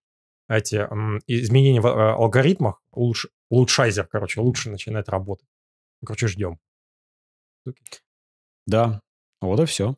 эти 0.48 0.76
м, 0.76 1.20
изменения 1.26 1.80
в 1.80 1.86
э, 1.86 2.12
алгоритмах, 2.12 2.82
улуч, 2.90 3.26
улучшайзер, 3.48 4.06
короче, 4.08 4.40
лучше 4.40 4.70
начинает 4.70 5.08
работать. 5.08 5.46
Короче, 6.04 6.26
ждем. 6.26 6.58
Да, 8.66 9.00
вот 9.40 9.60
и 9.60 9.64
все. 9.64 9.96